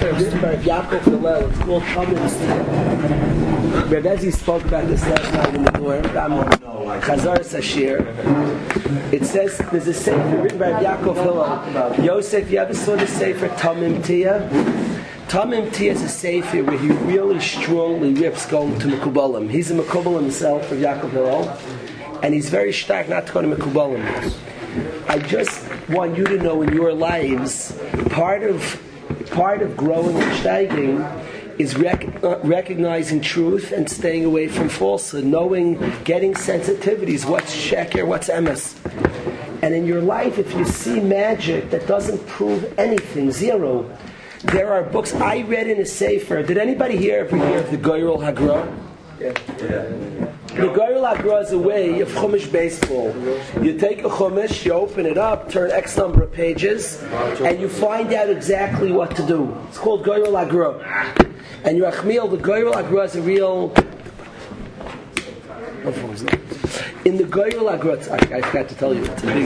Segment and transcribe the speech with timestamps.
[0.00, 1.50] sefer written by Yaakov Hillel.
[1.50, 2.18] It's called Talmud
[3.90, 6.00] Rebbe spoke about this last night in the door.
[7.02, 8.00] Chazar Sashir.
[9.12, 12.04] It says there's a sefer written by Yaakov Hillel.
[12.04, 14.48] Yosef, you ever saw the sefer Tamim Tia?
[15.28, 19.50] Tamim Tia is a sefer where he really strongly rips going to Mekubalim.
[19.50, 21.48] He's a Mekubalim himself of Yaakov Hillel,
[22.22, 24.02] and he's very stark not to go to Mekubalim.
[25.08, 27.78] I just want you to know in your lives,
[28.10, 28.80] part of
[29.30, 35.24] part of growing and steiging is rec- uh, recognizing truth and staying away from falsehood,
[35.24, 38.76] knowing, getting sensitivities, what's sheker, what's emes.
[39.62, 43.94] And in your life, if you see magic that doesn't prove anything, zero,
[44.44, 46.42] there are books I read in a sefer.
[46.42, 48.64] Did anybody here ever hear of the Goyrel Hagra?
[49.20, 49.34] Yeah.
[49.68, 50.29] yeah.
[50.60, 53.16] The Goyrel Agra is a way of Chumash baseball.
[53.64, 57.02] You take a Chumash, you open it up, turn X number of pages,
[57.40, 59.56] and you find out exactly what to do.
[59.68, 60.74] It's called Goyrel Agra.
[61.64, 63.72] And you Achmiel, the Goyrel Agra is a real.
[67.06, 69.04] In the Goyrel Agra, I, forgot to tell you,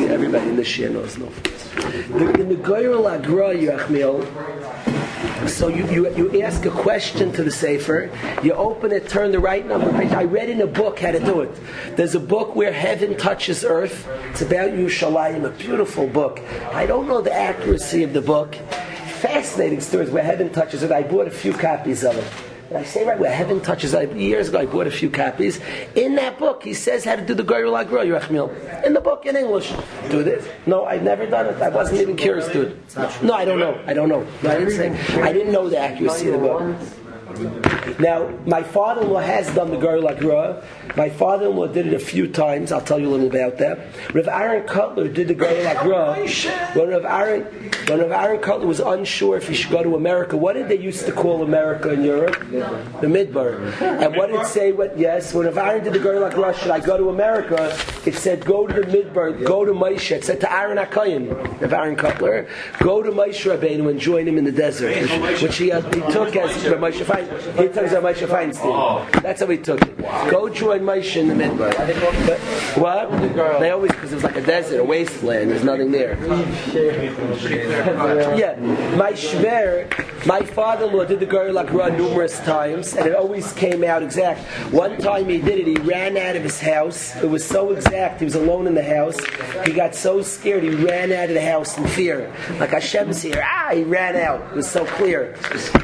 [0.08, 1.26] everybody in this year knows no.
[1.26, 4.24] In the Goyrel Agra, you Achmiel,
[5.46, 8.10] so you, you, you ask a question to the Sefer,
[8.42, 10.12] you open it, turn the right number page.
[10.12, 11.50] I read in a book how to do it.
[11.96, 14.08] There's a book where heaven touches earth.
[14.30, 16.40] It's about Yerushalayim, a beautiful book.
[16.72, 18.54] I don't know the accuracy of the book.
[19.20, 20.92] Fascinating stories where heaven touches it.
[20.92, 22.53] I bought a few copies of it.
[22.76, 23.94] I say right where heaven touches.
[23.94, 25.60] I, years ago, I bought a few copies.
[25.94, 28.84] In that book, he says how to do the Goyrul Agro Yerachmil.
[28.84, 29.72] In the book, in English.
[30.10, 30.46] Do this?
[30.66, 31.60] No, I've never done it.
[31.62, 33.22] I wasn't even curious to it.
[33.22, 33.82] No, I don't know.
[33.86, 34.26] I don't know.
[34.42, 35.20] No, I didn't say.
[35.20, 36.76] I didn't know the accuracy of the book.
[37.98, 40.64] Now, my father-in-law has done the Gar Lagra.
[40.96, 42.72] My father-in-law did it a few times.
[42.72, 43.78] I'll tell you a little about that.
[44.12, 46.76] Rav Aaron Kotler did the Gar Lagra.
[46.76, 47.42] When Rav Aaron,
[47.88, 50.78] when Rav Aaron Kotler was unsure if he should go to America, what did they
[50.78, 52.38] used to call America in Europe?
[52.50, 53.80] The Midbar.
[53.80, 54.72] And what did it say?
[54.72, 57.76] What yes, when Rav Aaron did the Gar Lagra, should I go to America?
[58.04, 60.10] It said go to the Midbar, go to Moshe.
[60.10, 64.38] It said to Aaron Akayin, Rav Aaron Kotler, go to Moshe Rabbeinu and join him
[64.38, 68.60] in the desert, which, which he, he took as Moshe he took Moshe Feinstein.
[68.64, 69.08] Oh.
[69.22, 69.98] That's how he took it.
[69.98, 70.30] Wow.
[70.30, 71.74] Go join Moshe in the Midbar.
[72.26, 72.38] But
[72.78, 73.60] what?
[73.60, 75.50] They always because it was like a desert, a wasteland.
[75.50, 76.16] There's nothing there.
[78.36, 78.56] yeah,
[78.96, 84.40] my shver, my father-in-law did the Akra numerous times, and it always came out exact.
[84.72, 87.16] One time he did it, he ran out of his house.
[87.16, 88.20] It was so exact.
[88.20, 89.18] He was alone in the house.
[89.66, 92.32] He got so scared, he ran out of the house in fear.
[92.58, 93.42] Like Hashem's here.
[93.44, 94.52] Ah, he ran out.
[94.52, 95.36] It was so clear.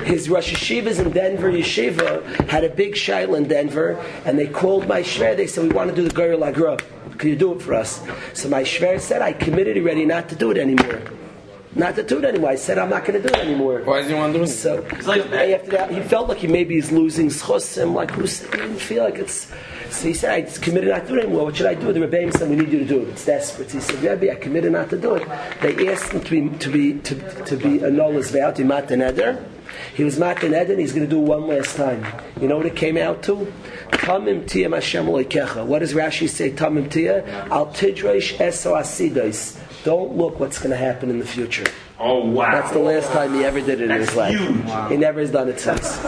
[0.05, 4.87] His Rosh Hashivas in Denver Yeshiva had a big shaila in Denver, and they called
[4.89, 5.37] my shver.
[5.37, 6.81] They said, "We want to do the Goyer Lagra.
[7.19, 8.01] Can you do it for us?"
[8.33, 11.01] So my shver said, "I committed already not to do it anymore."
[11.73, 12.51] Not to do it anymore.
[12.51, 13.83] I said I'm not going to do it anymore.
[13.85, 14.49] Why does he want to do it?
[14.49, 17.95] So like after that, he felt like he maybe is losing schosim.
[17.95, 18.23] Like who?
[18.23, 19.47] He didn't feel like it's.
[19.91, 21.45] So he said, I committed not to do it anymore.
[21.47, 21.93] What should I do?
[21.93, 23.09] The Rebbeim said, we need you to do it.
[23.09, 23.71] It's desperate.
[23.71, 25.29] He said, Rebbe, I committed not to do it.
[25.61, 28.91] They asked him to be to be to, to be annul his vow to mat
[28.91, 29.45] eder.
[29.95, 32.05] He was Matan Eden, he's going to do one last time.
[32.41, 33.53] You know what it came out to?
[33.93, 35.65] Tamim Tia Hashem Leikecha.
[35.65, 37.25] What does Rashi say, Tamim Tia?
[37.51, 39.59] Al Tidresh Eso Asidos.
[39.85, 41.65] Don't look what's going to happen in the future.
[41.99, 42.51] Oh wow!
[42.51, 44.67] That's the last time he ever did it That's in his life.
[44.67, 44.89] Wow.
[44.89, 46.01] He never has done it since.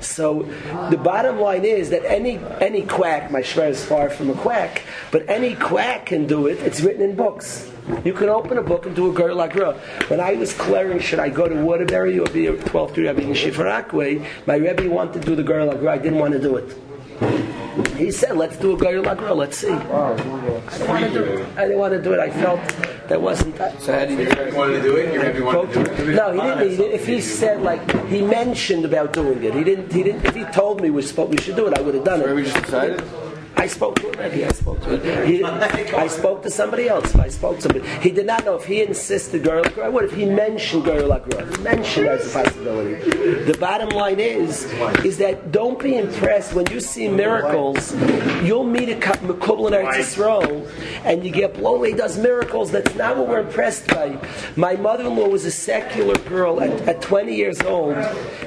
[0.00, 0.42] so
[0.90, 4.82] the bottom line is that any any quack, my shver is far from a quack,
[5.12, 6.58] but any quack can do it.
[6.58, 7.70] It's written in books.
[8.04, 9.54] You can open a book and do a girl like
[10.08, 13.22] When I was clearing, should I go to Waterbury or be a 12th grade Rebbe
[13.22, 16.56] in Shifarakwe, my Rebbe wanted to do the girl like I didn't want to do
[16.56, 17.55] it.
[17.96, 21.46] He said, "Let's do a girl like Let's see." I didn't want to do it.
[21.56, 22.20] I didn't want to do it.
[22.20, 22.60] I felt
[23.08, 23.80] that wasn't that.
[23.82, 25.12] So how did you want to do it?
[25.12, 26.14] Your wanted to do it.
[26.14, 26.92] No, he didn't, he didn't.
[26.92, 29.92] If he said like he mentioned about doing it, he didn't.
[29.92, 30.24] He didn't.
[30.24, 32.24] If he told me we we should do it, I would have done it.
[32.24, 33.25] So we just decided.
[33.56, 34.18] I spoke to him.
[34.18, 35.26] Maybe I spoke to him.
[35.26, 37.14] He, I spoke to somebody else.
[37.14, 37.88] I spoke to somebody.
[38.00, 39.64] He did not know if he insisted girl.
[39.90, 41.46] What if he mentioned girl like girl?
[41.60, 42.94] Mentioned as a possibility.
[43.44, 44.64] The bottom line is,
[45.04, 47.94] is that don't be impressed when you see miracles.
[48.42, 50.70] You'll meet a Mekubal in Eretz Yisrael,
[51.04, 51.92] and you get blown away.
[51.92, 52.70] Does miracles.
[52.70, 54.18] That's not what we're impressed by.
[54.56, 57.96] My mother-in-law was a secular girl at, at 20 years old.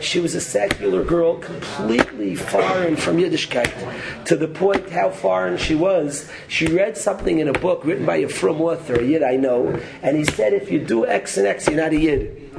[0.02, 5.76] She was a secular girl, completely foreign from Yiddishkeit, to the point how foreign she
[5.76, 9.36] was, she read something in a book written by a from author, a Yid I
[9.36, 12.50] know, and he said, if you do X and X, you're not a Yid.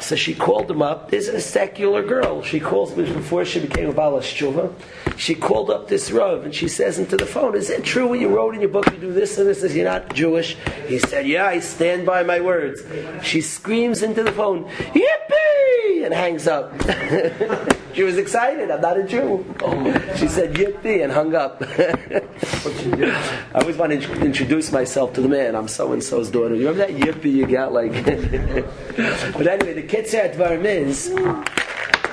[0.00, 1.10] So she called him up.
[1.10, 2.42] This is a secular girl.
[2.42, 4.72] She calls me before she became a Balas Tshuva.
[5.16, 8.20] She called up this Rav and she says into the phone, Is it true what
[8.20, 8.86] you wrote in your book?
[8.92, 10.56] You do this and this, and you're not Jewish?
[10.86, 12.82] He said, Yeah, I stand by my words.
[13.24, 15.77] She screams into the phone, Yippee!
[16.04, 16.72] And hangs up.
[17.94, 18.70] she was excited.
[18.70, 19.44] I'm not a Jew.
[20.16, 21.62] She said, Yippee, and hung up.
[23.54, 25.54] I always want to introduce myself to the man.
[25.54, 26.54] I'm so and so's daughter.
[26.54, 27.72] You remember that Yippee you got?
[27.72, 27.92] Like,
[29.34, 31.12] but anyway, the Kitzur Advarim is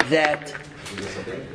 [0.09, 0.53] that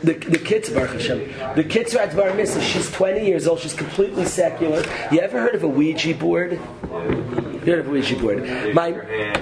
[0.03, 2.63] the, the kids, Baruch Hashem, the kids are at Bar Mitzvah.
[2.63, 3.61] She's 20 years old.
[3.61, 4.83] She's completely secular.
[5.13, 6.53] You ever heard of a Ouija board?
[6.53, 8.75] You heard of a Ouija board?
[8.75, 8.89] My,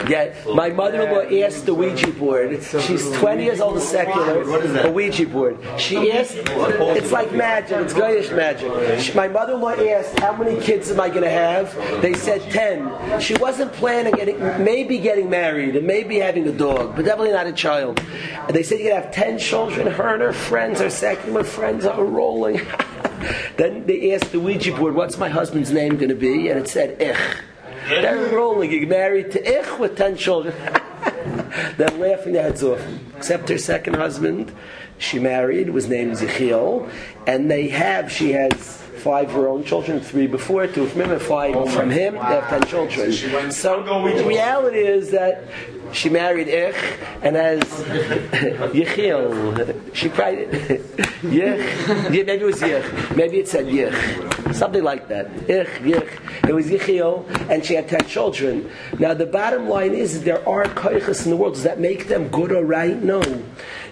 [0.09, 2.63] yeah, my mother-in-law asked the Ouija board.
[2.63, 4.43] She's 20 years old secular.
[4.83, 5.59] A Ouija board.
[5.79, 7.79] She asked, it's like magic.
[7.79, 9.01] It's Goyish magic.
[9.01, 11.73] She, my mother-in-law asked, how many kids am I going to have?
[12.03, 13.21] They said 10.
[13.21, 17.47] She wasn't planning getting, maybe getting married and maybe having a dog, but definitely not
[17.47, 18.01] a child.
[18.01, 19.78] And they said you're going to have 10 children.
[19.79, 22.61] And her and her friends are secular friends are rolling.
[23.57, 26.49] then they asked the Ouija board, what's my husband's name going to be?
[26.49, 27.17] And it said, Ich.
[27.89, 28.71] They're rolling.
[28.71, 30.55] You married to Ich with 10 children.
[31.77, 32.85] They're laughing their heads off.
[33.17, 34.53] Except her second husband,
[34.99, 36.91] she married, was named Zechiel,
[37.27, 41.11] and they have, she has five of her own children, three before, two from him,
[41.13, 42.15] and five oh from him.
[42.15, 42.29] Wow.
[42.29, 43.13] They have ten children.
[43.13, 45.45] So, so the reality is that
[45.93, 46.75] she married Ich
[47.23, 47.63] and as
[48.73, 49.95] Yechiel.
[49.95, 50.39] She cried
[51.23, 52.11] Yich.
[52.11, 53.17] Maybe it was Yich.
[53.17, 54.55] Maybe it said Yich.
[54.55, 55.27] Something like that.
[55.49, 56.49] Ich, Yich.
[56.49, 58.71] It was Yechiel, and she had ten children.
[58.99, 61.55] Now the bottom line is there are koiches in the world.
[61.55, 62.97] Does that make them good or right?
[63.03, 63.23] No.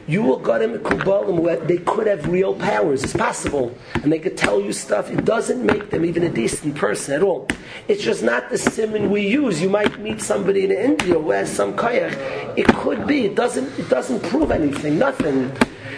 [0.08, 3.02] You will get them Kubalim where they could have real powers.
[3.02, 3.76] It's possible.
[3.94, 5.10] And they could tell you stuff.
[5.10, 7.48] It doesn't make them even a decent person at all.
[7.88, 9.60] It's just not the simon we use.
[9.60, 12.12] You might meet somebody in India has some kayak.
[12.56, 13.26] It could be.
[13.26, 14.98] It doesn't it doesn't prove anything.
[14.98, 15.50] Nothing.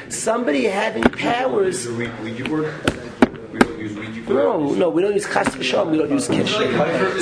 [0.09, 1.87] Somebody having powers.
[4.29, 5.91] No, no, we don't use chas v'sham.
[5.91, 6.53] We don't use kish.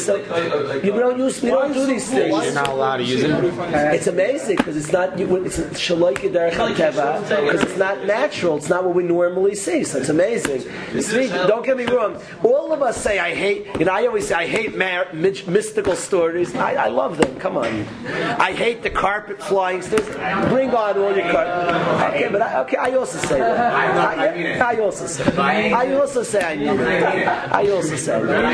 [0.02, 0.16] So
[0.82, 1.42] we don't use.
[1.42, 2.44] We don't do these things.
[2.44, 3.30] You're not allowed to use it.
[3.94, 5.20] It's amazing because it's not.
[5.20, 8.56] It's shaloike because it's not natural.
[8.56, 9.84] It's not what we normally see.
[9.84, 10.60] So it's amazing.
[11.00, 12.20] See, don't get me wrong.
[12.42, 13.66] All of us say I hate.
[13.78, 16.54] You know, I always say I hate mar- mystical stories.
[16.54, 17.38] I, I, love them.
[17.38, 17.66] Come on.
[18.38, 20.06] I hate the carpet flying stories.
[20.48, 22.14] Bring on all your carpet.
[22.14, 23.74] Okay, but I, okay, I also say that.
[23.74, 25.24] I, I also say.
[25.72, 27.26] I also say I need it.
[27.26, 28.46] I also say that.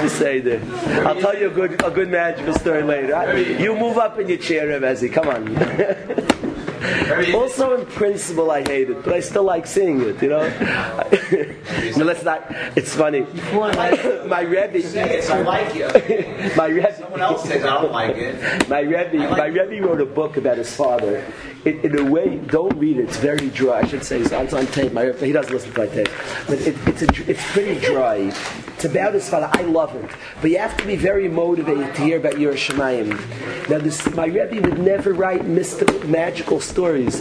[0.02, 0.62] you say that.
[1.06, 3.38] I'll tell you a good, a good magical story later.
[3.60, 5.12] You move up in your chair, Rebezi.
[5.12, 5.56] Come on.
[7.34, 10.22] also, in principle, I hate it, but I still like seeing it.
[10.22, 10.48] You know.
[11.96, 12.46] no, let's not.
[12.74, 13.26] It's funny.
[13.52, 14.82] my Rebbe.
[15.28, 16.56] I like it.
[16.56, 16.96] my Rebbe.
[16.96, 18.68] Someone else says I don't like it.
[18.68, 19.18] My Rebbe.
[19.28, 21.22] Like my Rebbe wrote a book about his father.
[21.66, 23.08] It, in a way, don't read it.
[23.08, 23.80] It's very dry.
[23.80, 24.92] I should say it's on, on tape.
[24.92, 26.08] My, he doesn't listen to my tape,
[26.46, 28.32] but it, it's a, it's pretty dry.
[28.76, 29.50] It's about his father.
[29.52, 30.08] I love it,
[30.40, 33.68] but you have to be very motivated to hear about Yerushalayim.
[33.68, 37.20] Now, this, my Rebbe would never write mystical, magical stories.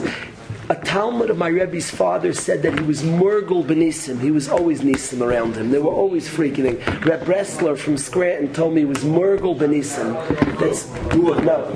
[0.68, 4.19] A Talmud of my Rebbe's father said that he was Murgul Benisim.
[4.19, 5.69] He was always Nisim around him.
[5.69, 6.83] They were always freaking.
[7.06, 10.13] Reb Bressler from Scranton told me he was Murgul Benisim.
[10.59, 11.69] That's no.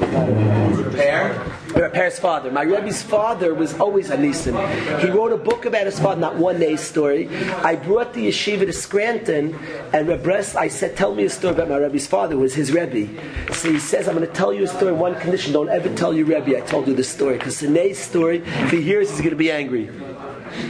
[0.84, 1.34] Repair?
[1.74, 2.52] Repair's father.
[2.52, 4.56] My Rebbe's father was always a Nisim.
[5.00, 7.30] He wrote a book about his father, not one day story.
[7.64, 9.56] I brought the yeshiva to Scranton,
[9.94, 12.38] and Reb Bress, I said, tell me a story about my Rebbe's father.
[12.38, 13.08] Was his Rebbe.
[13.54, 14.94] So he says, I'm going to tell you a story.
[14.94, 18.44] One condition: don't ever tell your Rebbe I told you this story, because the story
[18.46, 19.90] if he hears, he's going to be angry.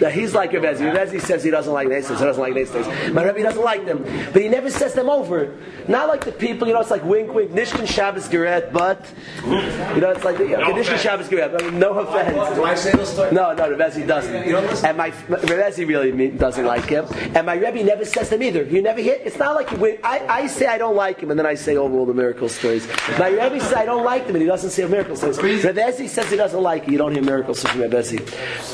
[0.01, 0.73] Now he's like Rebbe.
[0.73, 3.13] Rebbe says he doesn't like Naysons, he doesn't like Naysons.
[3.13, 5.57] My Rebbe doesn't like them, but he never says them over.
[5.87, 9.11] Not like the people, you know, it's like wink, wink, Nishkin Shabbos Geret, but
[9.45, 11.59] you know, it's like okay, no Nishkin Shabbos Geret.
[11.59, 12.55] I mean, no offense.
[12.55, 13.33] Do I say those stories?
[13.33, 14.85] No, no, Rebbe doesn't.
[14.85, 17.05] and my Rebbe really doesn't like him,
[17.35, 18.63] and my Rebbe never says them either.
[18.63, 19.19] You never hear.
[19.23, 19.99] It's not like wink.
[20.03, 22.49] I, I say I don't like him, and then I say over all the miracle
[22.49, 22.87] stories.
[23.17, 25.41] My Rebbe says I don't like them, and he doesn't say miracle stories.
[25.41, 26.91] Rebbe says he doesn't like it.
[26.91, 27.99] You don't hear miracles from Rebbe.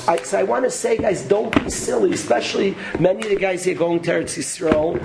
[0.08, 3.64] I, so I want to say, guys, don't be silly, especially many of the guys
[3.64, 5.00] here going to Eretz Yisrael.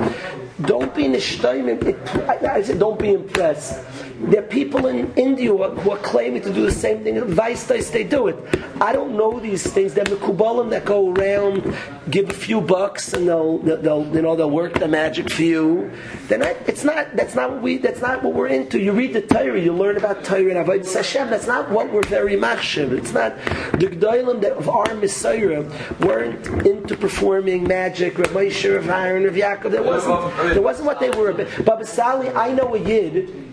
[0.67, 1.81] Don't be nishtaimim.
[2.29, 3.85] I, I said, don't be impressed.
[4.21, 7.25] There are people in India who are, who are claiming to do the same thing.
[7.25, 8.37] Vice they do it.
[8.79, 9.95] I don't know these things.
[9.95, 11.75] They're Mekubalim that go around,
[12.11, 15.91] give a few bucks, and they'll, they'll, you know, they'll work the magic for you.
[16.29, 18.79] Not, it's not, that's not what we, that's not what we're into.
[18.79, 21.31] You read the Torah, you learn about Torah and Avodah Hashem.
[21.31, 22.93] That's not what we're very machshav.
[22.93, 23.37] It's not,
[23.73, 25.65] the G'daylim of our Messiah
[26.01, 29.71] weren't into performing magic, Rav Moshe, Rav Aaron, Rav Yaakov.
[29.71, 31.33] There wasn't, there wasn't what they were.
[31.63, 33.50] Baba Sali, I know a Yid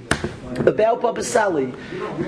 [0.59, 1.73] about Baba Sali.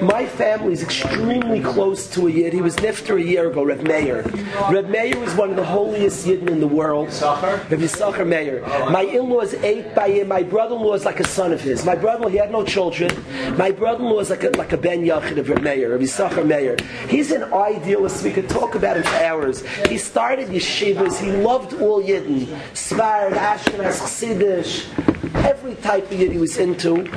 [0.02, 2.54] My family is extremely close to a Yid.
[2.54, 4.24] He was nifter a year ago, Rev Meir.
[4.70, 7.08] Rev Meir was one of the holiest Yidden in the world.
[7.08, 8.62] Rev Yisachar Meir.
[8.92, 10.28] My in-laws ate by him.
[10.28, 11.86] My brother-in-law is like a son of his.
[11.86, 13.12] My brother-in-law, he had no children.
[13.58, 16.78] My brother-in-law is like a, like a Ben Yachid of Rev Meir, Rev Yisachar Meir.
[17.08, 18.24] He's an idealist.
[18.24, 19.66] We could talk about him for hours.
[19.88, 21.20] He started yeshivas.
[21.20, 22.46] He loved all Yidden.
[22.74, 24.86] Svard, Ashkenaz, Chassidish,
[25.36, 27.08] every type of Yid he was into.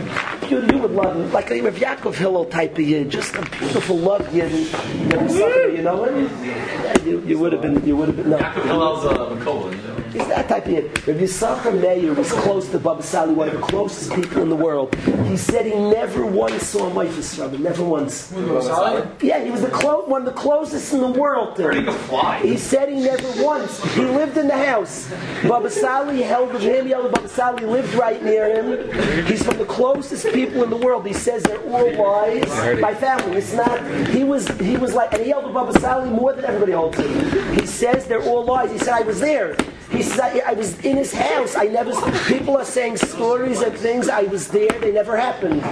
[0.48, 1.32] You, you would love him.
[1.32, 3.10] Like a Rav Yaakov Hillel type of Yid.
[3.10, 4.52] Just a beautiful love Yid.
[4.52, 6.06] You know
[7.04, 8.38] you, you would have been, you would have been, no.
[8.38, 11.08] Hillel's a McCullough, He's that type of Yid.
[11.08, 14.56] Rav Yisachar Meir was close to Baba Sali, one of the closest people in the
[14.56, 14.94] world.
[15.26, 18.30] He said he never once saw a Miphas Rabbi, never once.
[19.22, 22.42] Yeah, he was the clo- one of the closest in the world to He him.
[22.42, 23.82] He said he never once.
[23.94, 25.10] He lived in the house.
[25.48, 26.86] Baba Sali held with him.
[26.88, 29.24] Yellow Baba Sali lived right near him.
[29.26, 31.06] He's from the closest people in the world.
[31.06, 32.46] He says they're all wise.
[32.80, 33.38] My family.
[33.38, 33.80] It's not.
[34.08, 34.46] He was.
[34.60, 37.54] He was like, and he held with Baba Sali more than everybody holds him.
[37.58, 38.70] He says they're all lies.
[38.70, 39.56] He said I was there.
[39.92, 41.54] He says I, I was in his house.
[41.56, 41.92] I never.
[42.26, 44.08] People are saying stories and things.
[44.08, 44.72] I was there.
[44.80, 45.62] They never happened.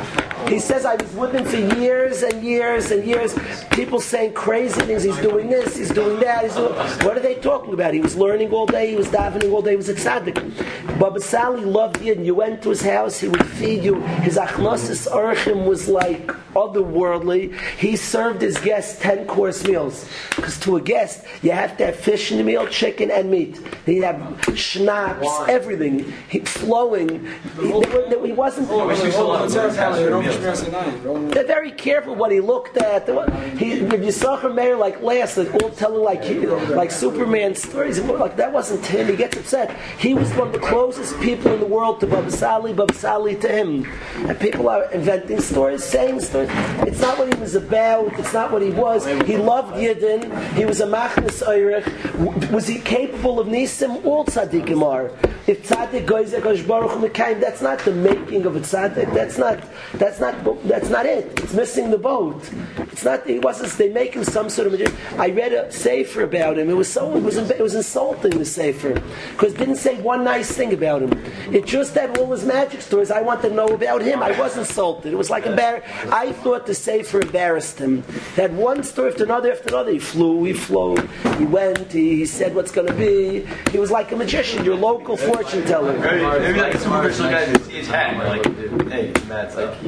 [0.49, 3.35] He says I was with him for years and years and years.
[3.71, 5.03] People saying crazy things.
[5.03, 5.77] He's doing this.
[5.77, 6.45] He's doing that.
[6.45, 6.73] He's doing,
[7.05, 7.95] what are they talking about?
[7.95, 8.91] He was learning all day.
[8.91, 9.73] He was davening all day.
[9.73, 10.99] He was tzaddik.
[10.99, 12.25] Baba Sali loved Yidden.
[12.25, 13.21] You went to his house.
[13.21, 14.01] He would feed you.
[14.23, 17.57] His achnosis archim was like otherworldly.
[17.79, 21.97] He served his guests ten course meals because to a guest you have to have
[21.97, 23.61] fish in the meal, chicken and meat.
[23.87, 27.27] He'd have schnapps, everything, he, flowing.
[27.61, 28.69] He, they were- they- he wasn't.
[31.33, 33.09] They're very careful what he looked at.
[33.59, 37.55] He, if you saw her mayor like last, like all telling like he- like Superman
[37.55, 39.09] stories, like that wasn't him.
[39.09, 39.77] He gets upset.
[39.99, 43.37] He was one of the closest people in the world to Baba Sali, Baba Sali
[43.37, 43.87] to him.
[44.29, 46.51] And people are inventing stories, saying stories.
[46.87, 48.13] It's not what he was about.
[48.19, 49.07] It's not what he was.
[49.27, 50.21] He loved Yidden.
[50.55, 52.51] He was a machnas oirich.
[52.51, 54.00] Was he capable of nisim?
[54.05, 55.11] All tzaddikim are.
[55.47, 59.13] If tzaddik goes Akash Baruch Mekayim, that's not the making of a tzaddik.
[59.13, 59.59] That's not.
[59.95, 60.35] That's not.
[60.69, 61.27] That's not it.
[61.41, 62.49] It's missing the boat.
[62.93, 63.29] It's not.
[63.29, 63.73] It wasn't.
[63.73, 64.73] They make him some sort of.
[64.73, 64.97] magician.
[65.19, 66.71] I read a sefer about him.
[66.71, 67.17] It was so.
[67.17, 67.37] It was.
[67.37, 68.95] It was insulting the sefer
[69.33, 71.13] because didn't say one nice thing about him.
[71.53, 73.11] It just had all his magic stories.
[73.11, 74.23] I want to know about him.
[74.23, 75.13] I was insulted.
[75.13, 75.87] It was like embarrassed.
[76.13, 78.05] I thought the sefer embarrassed him.
[78.35, 79.93] He had one story after another after another.
[79.93, 80.45] He flew.
[80.45, 80.97] He flew.
[81.39, 81.91] He went.
[81.93, 83.47] He, he said what's going to be.
[83.73, 84.65] He was like a magician.
[84.65, 85.99] Your local fortune teller.
[85.99, 88.45] Maybe, maybe like some original guy that see his hat, like,
[88.89, 89.81] hey, Matt's like,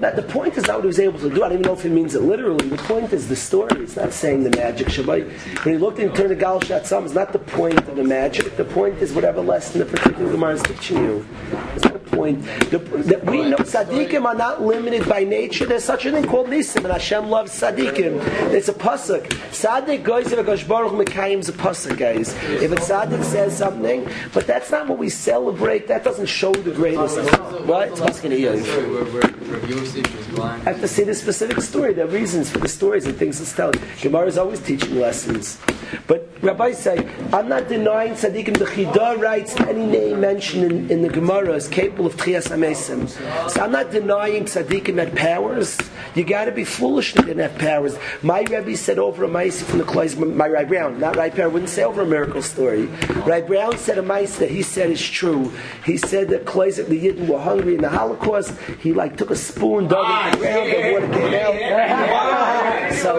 [0.00, 1.42] That the point is not what he was able to do.
[1.42, 2.68] I don't even know if he means it literally.
[2.68, 3.82] The point is the story.
[3.82, 4.88] It's not saying the magic.
[4.88, 5.64] Shabbai.
[5.64, 8.56] When he looked and turned to Gal Shatzam, it's not the point of the magic.
[8.56, 11.26] The point is whatever lesson the particular Gemara is teaching you.
[11.74, 12.42] It's the point.
[12.70, 15.66] The, that we know tzaddikim are not limited by nature.
[15.66, 18.20] There's such a thing called nisim, and Hashem loves tzaddikim.
[18.52, 19.26] It's a pasuk.
[19.50, 22.34] Tzaddik goes if a Baruch Mekayim is a pasuk, guys.
[22.62, 25.86] If a tzaddik says something, but that's not what we celebrate.
[25.88, 27.18] That doesn't show the greatest.
[27.66, 27.88] What?
[27.88, 30.19] It's asking you.
[30.38, 31.92] I have to see the specific story.
[31.92, 33.80] There are reasons for the stories and things it's telling.
[34.00, 35.58] Gemara is always teaching lessons.
[36.06, 38.58] But Rabbi say, I'm not denying tzaddikim.
[38.58, 43.08] The Chidah writes any name mentioned in, in the Gemara is capable of tchias amesim.
[43.50, 45.78] So I'm not denying tzaddikim had powers.
[46.14, 47.96] You got to be foolish to didn't have powers.
[48.22, 51.52] My Rebbe said over a mice from the Klois, my Rai Brown, not Rai Brown,
[51.52, 52.86] wouldn't say over a miracle story.
[53.26, 55.52] Rai Brown said a mice that he said is true.
[55.84, 58.56] He said that Klois, the Yidden were hungry in the Holocaust.
[58.80, 62.92] He like took a spoon, dug it in the ground, the water came out.
[62.94, 63.18] so,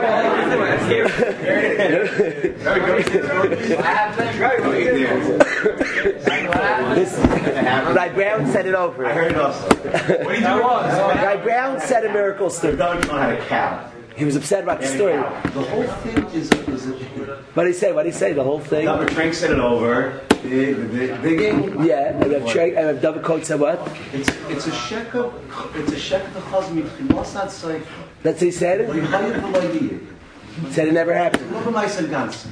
[6.96, 9.06] this, uh, Rai Brown said it over.
[9.06, 9.68] I heard it also.
[9.68, 10.46] What do you do?
[10.46, 12.76] Rai Brown said a miracle story.
[12.76, 13.88] Don't know how to count.
[14.16, 15.14] He was upset about the story.
[15.14, 16.94] The whole thing is, is a,
[17.54, 17.92] What did he say?
[17.92, 18.34] What did he say?
[18.34, 18.86] The whole thing?
[18.86, 19.08] Dr.
[19.14, 20.22] Trank said it over.
[20.44, 23.80] Yeah, and Rav Trey- David Coat said what?
[24.14, 25.34] It's it's a shekel.
[25.76, 27.10] It's a shekel the chazmi.
[27.14, 27.82] Must not say.
[28.24, 28.90] That's what he said?
[28.90, 30.00] We hire the idea.
[30.66, 31.52] He said it never happened.
[31.52, 32.48] Look at my son Gans.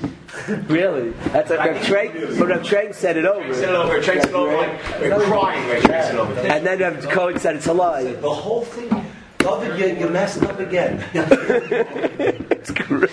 [0.68, 1.10] Really?
[1.34, 3.54] That's what Rav Trey, but Rav Trey said it over.
[3.54, 5.82] said it over, Trent said it over, like, we're crying, right?
[5.82, 6.40] Trent said it over.
[6.40, 8.04] And then Rav Coat said it's a lie.
[8.14, 9.06] The whole thing.
[9.40, 11.04] David, you, you messed up again.
[12.60, 13.10] It's great.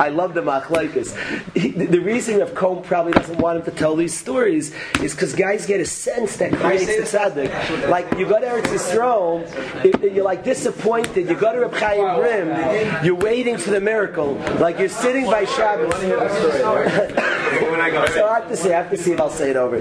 [0.00, 1.12] I love the machlaikas.
[1.52, 4.72] The the reason Rav Cohn probably doesn't want him to tell these stories
[5.02, 7.50] is because guys get a sense that creates the tzaddik.
[7.90, 9.42] Like you go to Eretz Yisrael,
[9.84, 11.28] if- if you're like disappointed.
[11.28, 14.36] You go to Reb Chaim Brim, you're waiting for the miracle.
[14.58, 15.92] Like you're sitting by Shabbos.
[17.78, 19.50] When I go, So I have to say, I have to see if I'll say
[19.50, 19.78] it over.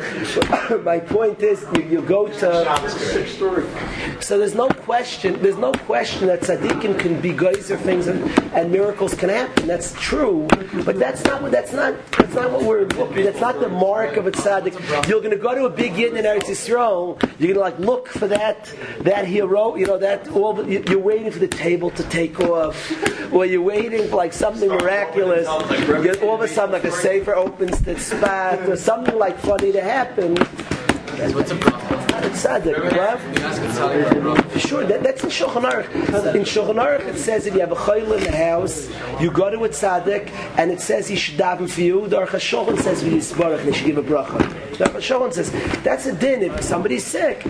[0.83, 4.19] My point is, you, you go to.
[4.21, 5.41] So there's no question.
[5.41, 8.21] There's no question that tzaddikim can be geyser things and,
[8.53, 9.65] and miracles can happen.
[9.65, 10.47] That's true,
[10.85, 11.51] but that's not what.
[11.51, 11.95] That's not.
[12.11, 13.23] That's not what we're looking.
[13.23, 15.07] That's not the mark of a tzaddik.
[15.07, 17.19] You're going to go to a big yin in Eretz Yisrael.
[17.39, 19.75] You're going to like look for that that hero.
[19.75, 20.69] You know that all.
[20.69, 25.47] You're waiting for the table to take off, or you're waiting for like something miraculous.
[25.47, 29.81] All of a sudden, like a safer opens the spot, or something like funny to
[29.81, 30.33] happen.
[31.15, 32.06] That's what's a bracha?
[32.17, 34.49] Ask a tzaddik bracha.
[34.49, 36.35] For sure, that, that's in Shulchan Aruch.
[36.35, 38.89] In Shulchan Aruch, it says if you have a chayil in the house,
[39.21, 42.07] you go to a tzaddik, and it says he should daven for you.
[42.07, 44.39] The Aruch HaShulchan says we yisbarach, and he should give a bracha.
[44.77, 45.51] The Aruch HaShulchan says
[45.83, 46.41] that's a din.
[46.41, 47.45] If somebody's sick,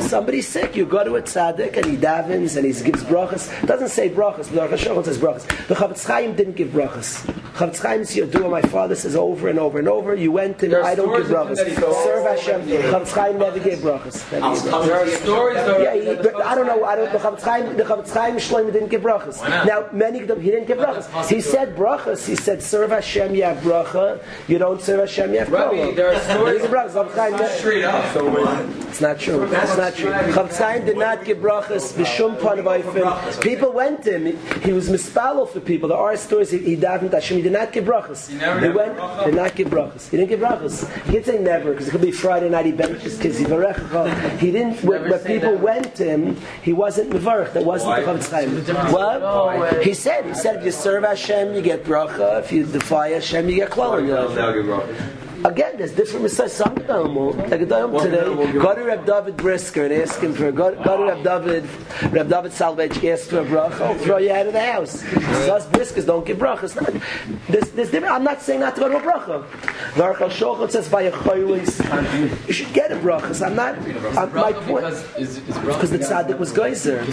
[0.00, 3.66] somebody's sick, you go to a tzaddik and he davens and he gives brachas.
[3.66, 5.46] Doesn't say brachas, but the Aruch HaShulchan says brachas.
[5.68, 7.24] The Chavetz Chaim didn't give brachas.
[7.54, 10.14] Chavetz Chaim is Yodua, my father says over and over and over.
[10.14, 11.58] You went are I don't give brachas.
[12.04, 12.62] Serve Hashem.
[12.62, 13.99] Chavetz Chaim never gave brachas.
[14.04, 14.86] Never gave brachas.
[14.86, 15.78] There are stories though.
[15.78, 16.84] Yeah, he, but I don't know.
[16.84, 17.12] I don't.
[17.12, 19.40] The Chafetz Chaim, the Chafetz Chaim Shlomo didn't give brachas.
[19.66, 21.28] Now many of them he didn't give brachas.
[21.28, 22.26] He said brachas.
[22.26, 24.22] He said serve Hashem you have bracha.
[24.48, 25.96] You don't serve Hashem you have Rabbi, bracha.
[25.96, 26.92] there are stories- didn't give brachas.
[26.92, 28.04] Chafetz Chaim ne- Straight up.
[28.88, 29.42] It's not true.
[29.44, 30.10] It's not true.
[30.12, 31.92] Chafetz Chaim did not give brachas.
[31.94, 33.42] B'shum panavayfim.
[33.42, 34.26] People went to him.
[34.26, 35.88] He, he was mispalel for people.
[35.88, 37.36] There are stories he, he davened Hashem.
[37.36, 38.28] He did not give brachas.
[38.28, 38.96] He never He went.
[39.24, 40.08] Did not give brachas.
[40.10, 40.90] He didn't give brachas.
[41.04, 42.66] He didn't say never because it could be Friday night.
[42.66, 43.38] He bent his kids.
[43.38, 43.89] He varechacha.
[44.38, 44.82] He didn't.
[44.84, 47.52] When, when people went to him, he wasn't mevarich.
[47.52, 48.92] That wasn't the Chavetz Chaim.
[48.92, 49.82] What?
[49.82, 50.26] He said.
[50.26, 52.40] He said if you serve Hashem, you get bracha.
[52.40, 54.00] If you defy Hashem, you get klal.
[55.44, 56.52] Again, there's different mistakes.
[56.52, 60.74] Some Gedolim, like Gedolim today, go to Reb David Brisker and ask him for, go,
[60.82, 61.68] go to Reb David,
[62.12, 65.00] Reb David Salvage, ask for a bracha, I'll throw you out of the house.
[65.00, 66.76] So us Briskers don't give brachas.
[66.76, 66.92] Not,
[67.48, 69.46] there's, there's different, I'm not saying not to go to a bracha.
[69.94, 73.44] The Aruch HaShulchan says, by a choylis, you should get a brachas.
[73.44, 77.04] I'm not, I'm, my Bracha point, because is is because the tzaddik was geyser.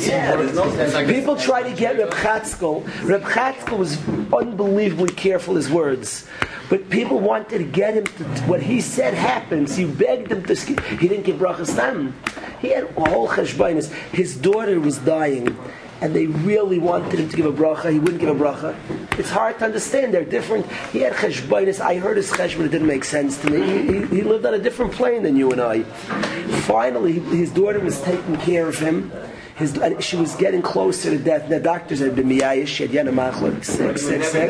[1.06, 2.84] People try to get Reb Chatzkel.
[3.08, 3.98] Reb Chatzkel was
[4.34, 6.28] unbelievably careful his words.
[6.70, 9.76] But people wanted to get him to, what he said happens.
[9.76, 12.16] He begged him to, he didn't give brachas tam.
[12.60, 13.28] He had a whole.
[13.28, 15.58] His daughter was dying.
[16.00, 17.92] And they really wanted him to give a bracha.
[17.92, 18.76] He wouldn't give a bracha.
[19.18, 20.14] It's hard to understand.
[20.14, 20.72] They're different.
[20.92, 21.80] He had cheshbainis.
[21.80, 22.66] I heard his cheshbon.
[22.66, 23.66] It didn't make sense to me.
[23.66, 25.84] He, he, he lived on a different plane than you and I.
[26.68, 29.12] Finally, his daughter was taking care of him.
[29.58, 31.50] His, and she was getting closer to death.
[31.50, 32.68] The doctors had been miyayish.
[32.68, 34.50] She had yanamachlik, sick, sick, sick.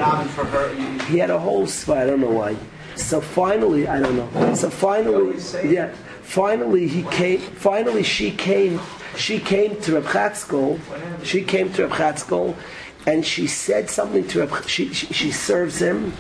[0.78, 1.98] You- He had a whole spot.
[2.00, 2.56] I don't know why.
[2.96, 4.54] So finally, I don't know.
[4.54, 5.92] So finally, yeah.
[6.24, 7.40] Finally, he came.
[7.40, 8.82] Finally, she came.
[9.16, 10.78] She came to Reb Chatzkel.
[11.24, 12.56] She came to Reb Chatzkel,
[13.06, 14.68] and she said something to Reb.
[14.68, 16.12] She, she, she serves him,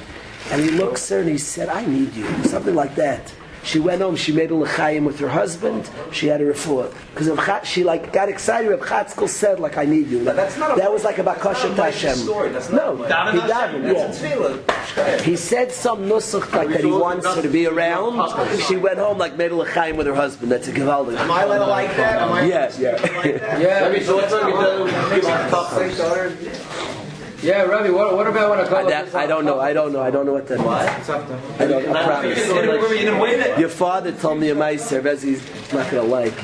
[0.49, 3.33] and he looks at her and he said, "I need you," something like that.
[3.63, 4.15] She went home.
[4.15, 5.89] She made a l'chaim with her husband.
[6.11, 8.69] She had a refuah because she like got excited.
[8.69, 11.63] Reb Chatzkel said, "Like I need you." That's not a- that was like a bakasha
[11.63, 12.15] to That's a Hashem.
[12.15, 12.49] story.
[12.49, 13.93] That's no, not- he davened.
[13.93, 15.17] That's Yeah.
[15.21, 18.13] He said some nusach like that he wants her to be around.
[18.61, 20.51] She went home like made a l'chaim with her husband.
[20.51, 21.17] That's a gewaldig.
[21.17, 22.21] Am I allowed to like that?
[22.21, 23.59] Am I Yeah, yeah.
[23.59, 24.61] Yeah, Rabbi, so what's on your
[25.99, 26.33] daughter?
[27.47, 27.89] Yeah, Rabbi.
[27.91, 28.89] What, what about when a I, couple?
[28.89, 29.57] that, I don't know.
[29.61, 30.01] I don't know.
[30.01, 30.69] I don't know what that means.
[30.69, 31.95] I don't.
[31.95, 33.57] I promise.
[33.57, 35.01] Your father told me a meiser.
[35.01, 36.35] Rezi's not gonna like.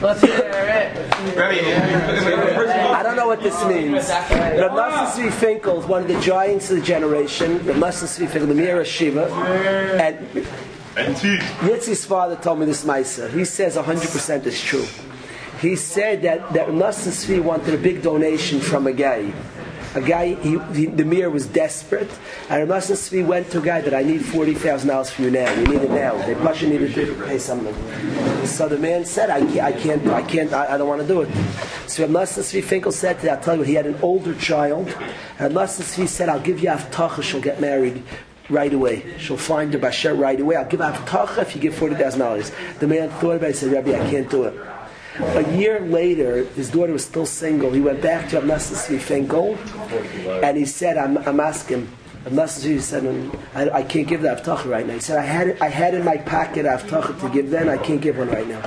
[0.00, 1.12] Let's hear it.
[2.94, 4.08] I don't know what this means.
[4.08, 7.58] Reb Nosson Tzvi Finkel is one of the giants of the generation.
[7.66, 9.28] Reb Nosson Tzvi Finkel, the Mir Yeshiva,
[9.98, 11.16] and
[11.66, 13.28] Yitzi's father told me this meiser.
[13.32, 14.86] He says 100% is true.
[15.60, 19.32] He said that that Reb Nosson Tzvi wanted a big donation from a guy.
[19.98, 22.08] A guy, he, he, the mayor was desperate,
[22.48, 25.32] and Nosson Tzvi went to a guy that I need forty thousand dollars from you
[25.32, 25.52] now.
[25.58, 26.14] You need it now.
[26.24, 27.74] They Pasha needed to pay something.
[28.46, 31.08] So the man said, "I can't, I can't, I can't, I, I don't want to
[31.08, 31.30] do it."
[31.88, 34.36] So Nosson Tzvi Finkel said to that, "I'll tell you what." He had an older
[34.36, 34.86] child,
[35.40, 37.20] and Nosson Tzvi said, "I'll give you avtacha.
[37.24, 38.04] She'll get married."
[38.50, 40.56] Right away, she'll find her basher right away.
[40.56, 42.52] I'll give avtacha if you give forty thousand dollars.
[42.78, 43.56] The man thought about it.
[43.56, 44.54] He said, "Rabbi, I can't do it."
[45.20, 47.70] A year later, his daughter was still single.
[47.72, 49.56] He went back to Amnastas Finkel,
[50.44, 51.88] and he said, I'm, I'm asking,
[52.24, 54.94] Unless he said, I, I can't give the avtacha right now.
[54.94, 58.02] He said, I had I had in my pocket avtacha to give then, I can't
[58.02, 58.60] give one right now.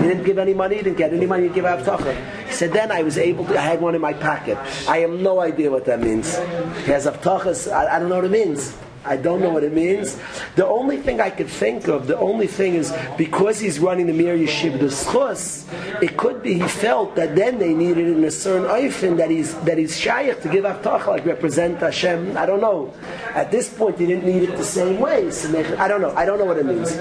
[0.00, 2.14] He didn't give any money, he didn't get any money to give avtacha.
[2.46, 4.56] He said, then I was able to, I had one in my pocket.
[4.88, 6.38] I have no idea what that means.
[6.86, 8.74] He has avtachas, I, I don't know what it means.
[9.06, 10.18] I don't know what it means.
[10.56, 14.12] The only thing I could think of, the only thing is because he's running the
[14.12, 15.64] Mir Yeshiva, the schus,
[16.02, 19.54] it could be he felt that then they needed in a certain oifin that he's
[19.60, 22.36] that he's shaykh to give avtach like represent Hashem.
[22.36, 22.92] I don't know.
[23.34, 25.30] At this point, he didn't need it the same way.
[25.30, 26.14] So I don't know.
[26.14, 26.96] I don't know what it means.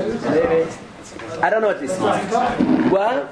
[1.42, 2.92] I don't know what this means.
[2.92, 3.30] What?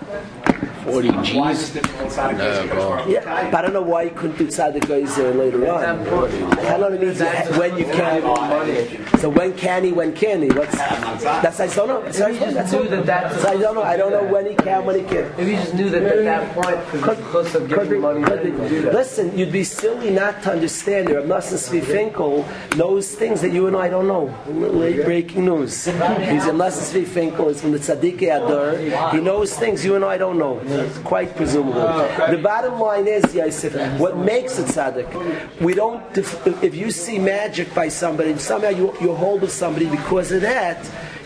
[0.83, 1.75] 40 G's?
[1.75, 3.07] No, bro.
[3.07, 5.83] Yeah, but I don't know why you couldn't do tzaddik geyser uh, later on.
[5.83, 7.19] I don't know what it means
[7.57, 9.19] when you can.
[9.19, 9.91] So when can he?
[9.91, 10.49] When can he?
[10.49, 12.01] What's that's I don't know.
[12.01, 13.83] That's, If he just that's knew that that's So I don't know.
[13.83, 15.25] I don't know when he can, when he can.
[15.37, 18.01] If he just knew that at that point, because it's close of Could be, giving
[18.01, 18.49] money, could be.
[18.49, 18.93] then he would do that.
[18.93, 23.67] Listen, you'd be silly not to understand that Rav Nosson Finkel knows things that you
[23.67, 24.35] and I don't know.
[24.47, 25.85] Late breaking news.
[25.85, 27.47] He's Rav Nosson Finkel.
[27.49, 29.11] He's from the Tzadikei Adar.
[29.11, 30.59] He knows things you and I don't know.
[31.03, 31.81] Quite presumable.
[32.29, 35.61] The bottom line is, Yosef, what makes a tzaddik?
[35.61, 36.03] We don't.
[36.17, 40.41] If, if you see magic by somebody, somehow you you hold of somebody because of
[40.41, 40.79] that.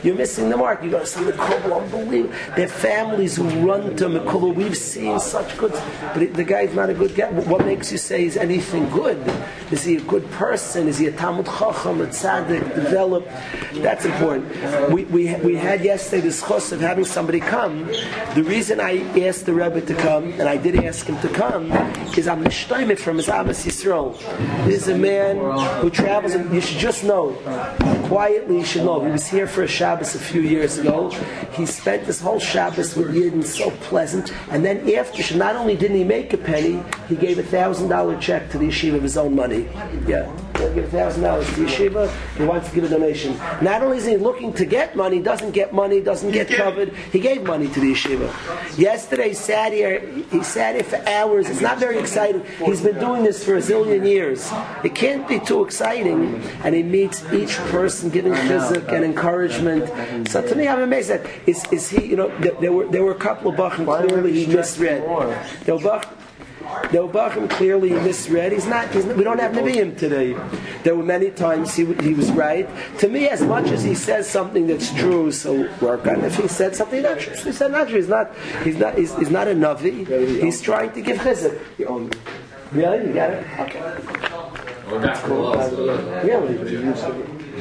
[0.04, 0.84] You're missing the mark.
[0.84, 2.36] You go to some Mekubal, unbelievable.
[2.56, 4.54] There are families who run to Mekubal.
[4.54, 5.72] We've seen such good,
[6.14, 7.32] but the guy's not a good guy.
[7.32, 9.18] What makes you say he's anything good?
[9.72, 10.88] Is he a good person?
[10.88, 13.30] Is he a Talmud Chacham, a tzaddik, developed?
[13.76, 14.92] That's important.
[14.92, 17.86] We, we, we had yesterday this chos of having somebody come.
[18.36, 21.72] The reason I asked the Rebbe to come, and I did ask him to come,
[22.18, 24.18] is I'm nishtoimit from his Abbas Yisrael.
[24.66, 25.38] This is a man
[25.82, 27.34] who travels, and you should just know,
[28.08, 31.10] quietly you should know, he was here for a Shabbos a few years ago.
[31.54, 35.96] He spent this whole Shabbos with Yidden, so pleasant, and then after, not only didn't
[35.96, 39.16] he make a penny, he gave a thousand dollar check to the yeshiva of his
[39.16, 39.66] own money.
[40.06, 40.30] Yeah.
[40.68, 42.12] He'll give a thousand dollars to yeshiva.
[42.36, 43.38] He wants to give a donation.
[43.62, 46.94] Not only is he looking to get money, doesn't get money, doesn't get covered.
[47.12, 48.78] He gave money to the yeshiva.
[48.78, 50.00] Yesterday, he sat here.
[50.32, 51.50] He sat here for hours.
[51.50, 52.44] It's not very exciting.
[52.66, 54.52] He's been doing this for a zillion years.
[54.84, 56.42] It can't be too exciting.
[56.64, 60.28] And he meets each person, giving chizuk and encouragement.
[60.30, 62.06] So to me, I'm amazed that is, is he.
[62.08, 65.02] You know, there, there were there were a couple of bachim clearly he misread.
[65.66, 66.17] There were bach,
[66.92, 68.52] there were clearly misread.
[68.52, 68.90] He's not.
[68.92, 70.36] He's, we don't have Nevi'im today.
[70.84, 72.70] There were many times he, he was right.
[73.00, 76.24] To me, as much as he says something that's true, so work on.
[76.24, 77.98] If he said something not true, he said not true.
[77.98, 78.34] He's not.
[78.64, 78.98] He's not.
[78.98, 80.42] He's, he's not a navi.
[80.42, 81.60] He's trying to give chizuk.
[82.72, 83.46] Really, you got it.
[83.60, 83.80] Okay.
[84.90, 85.14] To the.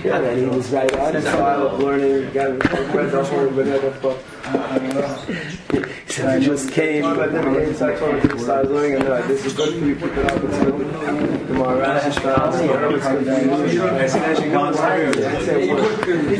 [0.05, 1.23] Yeah, he was right on.
[1.23, 2.64] So learning, got
[2.95, 3.51] read the whole
[4.01, 4.19] book.
[6.16, 7.02] Said he just came.
[7.02, 9.74] But then again, so I told him to start and they're like, this is good
[9.74, 10.78] for you, keep it up until
[11.46, 11.78] tomorrow.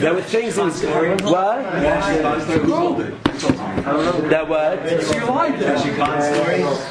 [0.01, 1.63] There were things was what?
[4.31, 4.83] That what?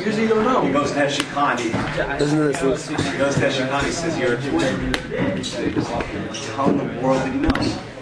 [0.05, 0.61] Usually you don't know.
[0.61, 1.69] He goes to Heshikan, he,
[2.23, 2.59] Isn't this?
[2.87, 4.59] he goes to Heshikan, he says, you're a Jew.
[6.55, 7.94] How in the world did he know?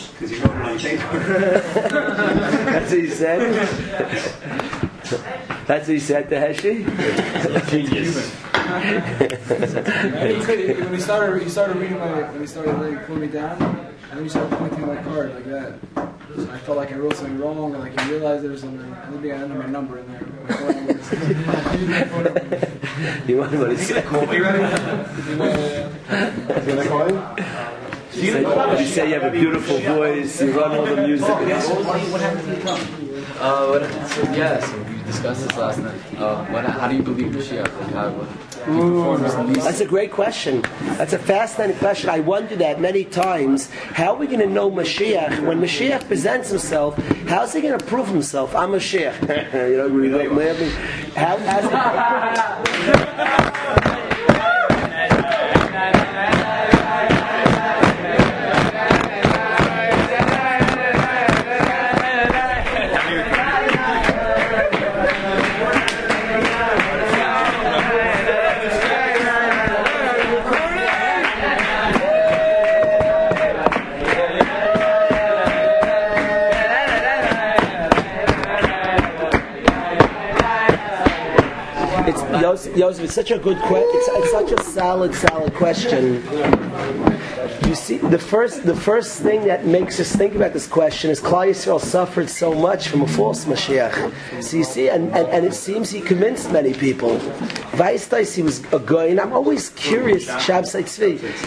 [0.00, 1.18] Because he wrote it on paper.
[2.70, 3.40] That's what he said.
[5.66, 6.84] That's what he said to Heshi.
[10.84, 13.86] when he started, he started reading my, when he started like pulling me down, and
[14.12, 15.78] then he started pointing my card like that.
[16.34, 18.92] So I felt like I wrote something wrong, and like he realized there was something.
[18.92, 20.22] I didn't think I entered my number in there.
[20.44, 20.92] My phone number.
[21.68, 22.68] I used my phone number.
[23.26, 24.04] You want what he said?
[24.04, 24.58] Call me ready?
[25.14, 25.92] He said,
[26.64, 26.88] he said
[28.16, 30.40] you say you have a beautiful voice.
[30.40, 31.28] You run all the music.
[33.36, 36.00] Uh, what, so, yeah, so we discussed this last night.
[36.16, 37.80] Uh, what, how do you believe Mashiach?
[37.80, 39.64] Like, how, what, he performs the least.
[39.64, 40.62] That's a great question.
[40.96, 42.08] That's a fascinating question.
[42.08, 43.70] I wonder that many times.
[43.70, 46.96] How are we going to know Mashiach when Mashiach presents himself?
[47.26, 48.54] How's he going to prove himself?
[48.54, 49.20] I'm Mashiach.
[49.70, 50.70] you know, we don't laughing.
[51.14, 51.64] How, how's
[82.06, 83.88] It's Yosef, Yosef, it's such a good question.
[83.94, 86.22] It's, it's such a solid, solid question.
[87.66, 91.20] You see, the first, the first thing that makes us think about this question is
[91.20, 94.42] Klal Yisrael suffered so much from a false Mashiach.
[94.42, 97.18] So you see, and, and, and it seems he convinced many people.
[97.78, 100.28] Weistais, he was a guy, and I'm always curious,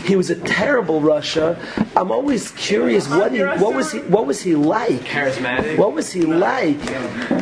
[0.05, 1.57] he was a terrible rasha.
[1.95, 5.01] I'm always curious, what, he, what, was, he, what was he like?
[5.01, 5.77] Charismatic.
[5.77, 6.83] What was he like?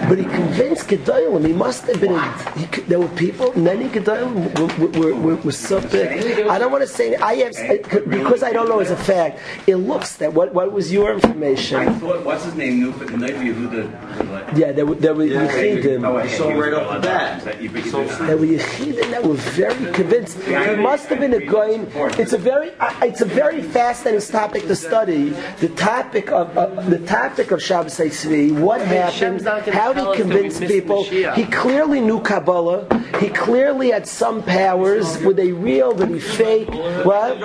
[0.08, 1.48] But he convinced Gedolim.
[1.48, 2.14] He must have been.
[2.14, 3.58] A, he, there were people.
[3.58, 6.48] Many Gedolim were, were, were, were, were so big.
[6.48, 7.16] I don't want to say.
[7.16, 9.40] I have because I don't know as a fact.
[9.68, 11.78] It looks that what what was your information?
[11.78, 14.58] I thought, what's his name, knew for the night Yehuda.
[14.58, 16.08] Yeah, there were there were Yechidim.
[16.08, 17.44] Oh, I saw right off the bat.
[17.44, 20.42] There were Yechidim that were very convinced.
[20.44, 24.76] He must have been a going, It's a very it's a very fascinating topic to
[24.76, 25.30] study.
[25.60, 28.52] The topic of uh, the topic of Shabsai Tzvi.
[28.52, 28.96] What happened?
[28.96, 31.04] Hashem's not gonna How did he us convince people?
[31.04, 32.88] He clearly knew Kabbalah.
[33.20, 35.18] He clearly had some powers.
[35.20, 35.94] Were they real?
[35.94, 36.70] Did he fake?
[37.06, 37.40] What?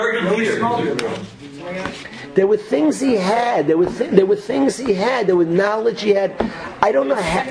[2.35, 3.67] There were things he had.
[3.67, 5.27] There were th- there were things he had.
[5.27, 6.35] There was knowledge he had.
[6.81, 7.17] I don't know.
[7.17, 7.45] How,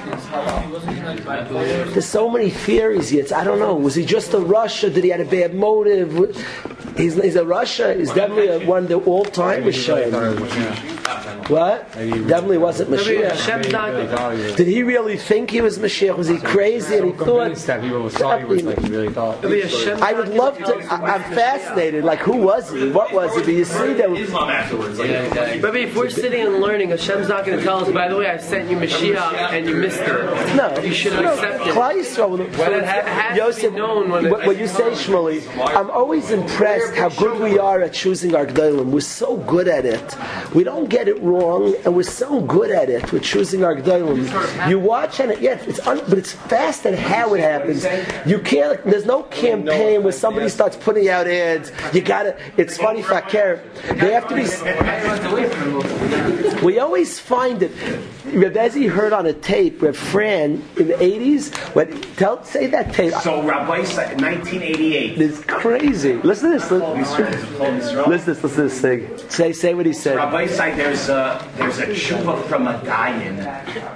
[1.94, 3.32] there's so many theories yet.
[3.32, 3.76] I don't know.
[3.76, 4.90] Was he just a Russia?
[4.90, 6.16] Did he have a bad motive?
[6.98, 7.94] He's, he's a Russia.
[7.94, 10.99] He's definitely a, one of the all-time Mashiach.
[11.48, 11.92] What?
[11.94, 13.32] Definitely wasn't Mashiach.
[13.32, 13.92] Hashem's not
[14.58, 16.16] Did he really think he was Mashiach?
[16.18, 17.56] Was he crazy and he thought?
[17.56, 19.42] that people saw he was like he really thought.
[19.44, 20.76] Maybe Hashem's I would love to.
[20.92, 22.04] I, I'm fascinated.
[22.04, 22.90] Like, who was he?
[22.92, 23.42] What was he?
[23.42, 24.20] But you see, there was.
[24.22, 25.00] Islam afterwards.
[25.00, 27.92] Like, Maybe if we're sitting and learning, Hashem's not going to tell us.
[27.92, 30.56] By the way, I sent you Mashiach and you missed it.
[30.56, 31.74] No, You should have no, accepted.
[31.74, 34.68] Klal Yisrael, When it ha- has to be Yosef, known when it- what, what you
[34.68, 35.42] say, Shmuley,
[35.76, 38.86] I'm always impressed how good we are at choosing our Gdolim.
[38.88, 40.16] We're so good at it.
[40.54, 43.12] We don't get it wrong, and we're so good at it.
[43.12, 44.70] We're choosing our Gdolim.
[44.70, 47.86] You watch and it, yeah, it's un, but it's fast and how it happens.
[48.26, 48.84] You can't.
[48.84, 51.72] There's no campaign where somebody starts putting out ads.
[51.94, 52.38] You gotta.
[52.58, 53.64] It's funny if I care.
[53.94, 54.46] They have to be.
[56.64, 57.72] We always find it.
[58.26, 61.56] Reb Ezi heard on a tape, Reb Fran in the 80s.
[61.74, 63.14] When, tell, say that tape.
[63.14, 65.22] So Rabbi said 1988.
[65.22, 66.14] It's crazy.
[66.18, 66.70] Listen to this.
[66.70, 68.08] Listen, listen to this.
[68.08, 69.18] Listen to this thing.
[69.30, 70.18] Say, say what he said.
[70.18, 73.38] Rabbi said there's a there's a tshuva from a dayan.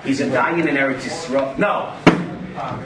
[0.03, 1.58] He's a dayan in Eretz Yisrael.
[1.58, 1.91] No.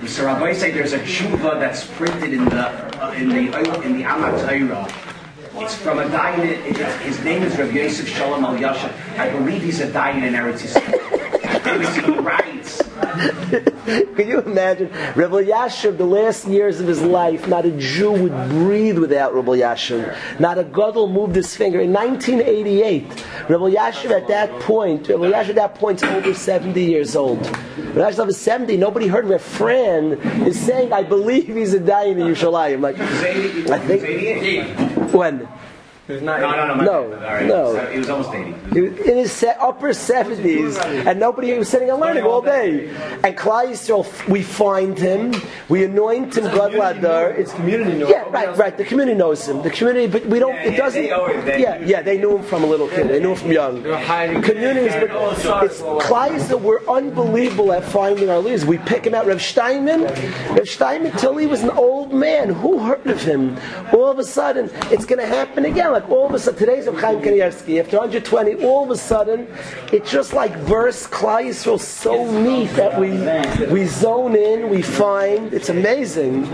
[0.07, 2.67] So Rabbi say there's a tshuva that's printed in the
[3.03, 4.87] uh, in the in the Amat Torah.
[5.61, 7.01] It's from a dayan.
[7.01, 8.93] His name is Rabbi Yosef Shalom Elyashiv.
[9.19, 11.36] I believe he's a dayan in Eretz Yisrael.
[14.15, 14.89] Can you imagine?
[15.15, 19.45] Reb Elyashiv, the last years of his life, not a Jew would breathe without Reb
[19.45, 20.39] Elyashiv.
[20.39, 21.79] Not a Gadol moved his finger.
[21.79, 23.03] In 1988,
[23.49, 27.39] Reb Elyashiv at that point, Reb Elyashiv at that point is over 70 years old.
[27.77, 30.13] Rebbe Yashiv is 70, nobody heard Reb Fran
[30.45, 32.81] is saying, I believe he's a dying in Yerushalayim.
[32.81, 34.03] Like, I think,
[36.09, 36.23] 88.
[36.23, 36.25] when?
[36.25, 36.83] No, no, no.
[36.83, 37.23] No, bad.
[37.23, 37.45] All right.
[37.45, 37.73] no.
[37.73, 38.53] So he was almost 80.
[38.73, 42.89] He was in his upper 70s, and nobody was sitting and learning all day.
[43.23, 45.33] And Klal Yisrael, we find him,
[45.69, 47.37] we anoint him God Ladar.
[47.37, 48.09] It's community knows.
[48.09, 48.77] Yeah, right, right.
[48.77, 49.61] The community knows him.
[49.61, 50.53] The community, but we don't.
[50.53, 51.01] Yeah, it yeah, doesn't.
[51.01, 52.01] they always- they- yeah, yeah.
[52.01, 53.09] They knew him from a little kid.
[53.09, 53.83] They knew him from young.
[53.83, 55.31] Communities, but oh,
[55.63, 56.61] it's Klal Yisrael.
[56.61, 58.65] We're unbelievable at finding our leaders.
[58.65, 59.25] We pick him out.
[59.25, 62.49] Rev Steinman, Rev Steinman, till he was an old man.
[62.49, 63.57] Who heard of him?
[63.93, 65.91] All of a sudden, it's going to happen again.
[65.97, 67.79] Like all of a sudden, today's Reb Chaim Kanievsky.
[67.79, 69.47] After 120, all of a sudden,
[69.91, 73.09] it's just like verse Klal Yisrael so neat that we
[73.73, 75.51] we zone in, we find.
[75.55, 76.45] It's amazing.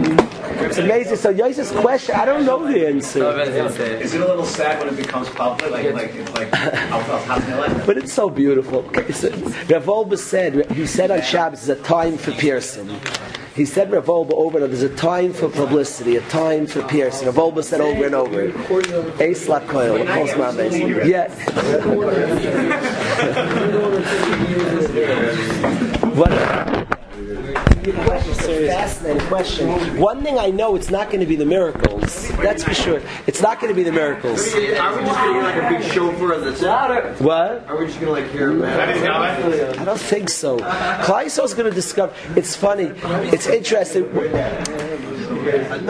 [0.63, 1.17] It's amazing.
[1.17, 3.19] So Yosef's question, I don't know the answer.
[4.01, 5.69] Is it a little sad when it becomes public?
[5.71, 8.79] Like, like, it's like, But it's so beautiful.
[8.97, 9.25] It's-
[9.69, 12.97] Rav Wolbe said, he said on Shabbos, there's a time for Pearson.
[13.55, 16.81] He said Rav Wolbe over over, there's a time for publicity, a time for.
[17.23, 18.45] Rav Wolbe said over and over,
[19.21, 21.07] Ace Lakoil, what calls my name?
[21.07, 21.29] Yeah.
[26.15, 26.82] what?
[27.91, 29.97] Fascinating question.
[29.99, 32.29] One thing I know, it's not going to be the miracles.
[32.37, 33.01] That's for sure.
[33.27, 34.53] It's not going to be the miracles.
[34.53, 37.23] Are we just gonna hear like a big chauffeur and that's it?
[37.23, 37.67] What?
[37.67, 38.63] Are we just gonna like hear him?
[38.63, 40.59] I don't think so.
[40.59, 42.13] Klaiso is going to discover.
[42.35, 42.91] It's funny.
[43.33, 44.03] It's interesting.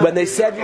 [0.02, 0.56] When they said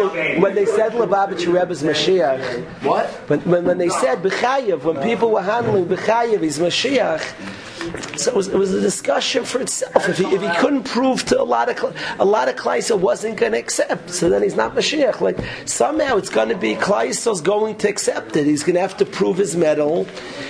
[0.41, 3.05] when they said Lubavitch Rebbe's Mashiach, What?
[3.29, 7.21] when, when, when they said B'chayev, when people were handling B'chayev, he's Mashiach.
[8.17, 10.09] So it was, it was a discussion for itself.
[10.09, 12.99] If he, if he couldn't prove to a lot of Kla- a lot of Klaisa
[12.99, 15.21] wasn't going to accept, so then he's not Mashiach.
[15.21, 18.45] Like somehow it's going to be Klaisa's going to accept it.
[18.45, 20.05] He's going to have to prove his medal.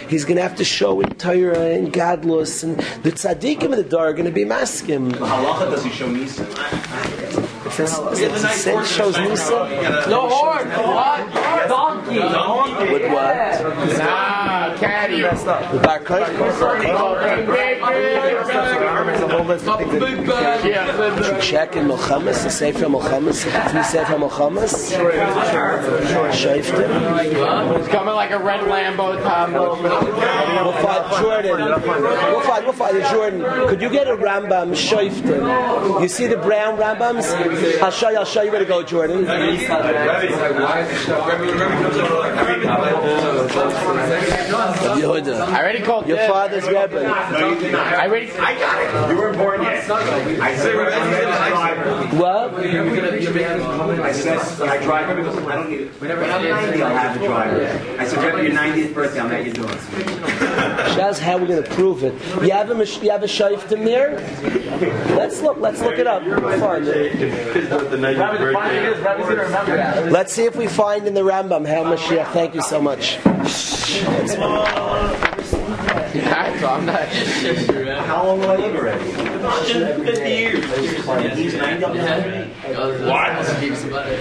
[0.07, 3.83] He's going to have to show in Torah and Gadlus and the tzaddikim in the
[3.83, 5.11] door are going to be maskim.
[5.11, 6.47] Halacha does he show Nisa?
[7.79, 10.05] It's a, it's a Saint shows Nisa.
[10.09, 10.67] No horn.
[10.69, 11.33] What?
[11.67, 12.19] Donkey.
[12.91, 13.97] With what?
[13.97, 14.48] Nah,
[14.79, 15.21] caddy.
[15.23, 15.99] With Bar
[19.99, 21.41] Big bag.
[21.41, 23.43] Check in Milchamas, the Sefer Milchamas.
[23.71, 24.91] Three Sefer Milchamas.
[26.31, 27.79] Shaiftim.
[27.79, 29.53] It's coming like a red Lambo, Tom.
[29.53, 29.75] We'll
[30.73, 31.65] find Jordan.
[31.65, 33.67] We'll find, we'll find Jordan.
[33.67, 36.01] Could you get a Rambam Shaiftim?
[36.01, 37.29] You see the brown Rambams?
[37.81, 39.25] I'll show you, I'll show you where to go, Jordan.
[44.49, 45.39] Rabbi Yehuda.
[45.41, 46.29] I already called Your Deb.
[46.29, 47.05] father's Rebbe.
[47.05, 48.31] I already.
[48.31, 49.13] I got it.
[49.13, 49.89] You weren't born yet.
[49.89, 52.53] I said, What?
[52.53, 56.01] I said, when I drive, I don't need it.
[56.01, 57.99] Whenever I'm 90, I'll have a driver.
[57.99, 59.77] I said, Rebbe, your 90th birthday, I'll make you do it.
[60.95, 62.13] That's how we're going to prove it.
[62.43, 64.19] You have a mish- you have a Shaiftim there?
[65.15, 65.57] Let's look.
[65.57, 66.23] Let's look it up.
[66.59, 67.71] Find it.
[70.11, 72.31] Let's see if we find in the Rambam how Mashiach.
[72.33, 73.17] Thank you so much.
[76.69, 77.07] I'm not.
[78.05, 79.11] How long will I live already?
[80.05, 81.07] 50 years.
[81.07, 82.47] And he's 90 up there.
[83.07, 83.29] What?
[83.89, 84.19] Butter.